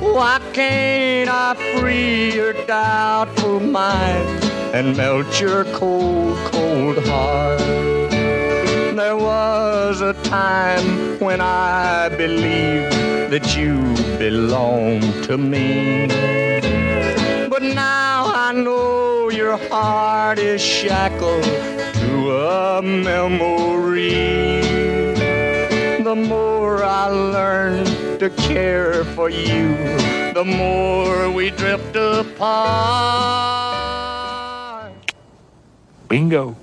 [0.00, 4.44] Why can't I free your doubtful mind
[4.74, 7.60] and melt your cold, cold heart?
[7.60, 13.78] There was a time when I believed that you
[14.18, 16.06] belonged to me.
[17.54, 24.10] But now I know your heart is shackled to a memory.
[26.02, 27.84] The more I learn
[28.18, 29.76] to care for you,
[30.34, 32.34] the more we drift apart.
[36.08, 36.56] Bingo.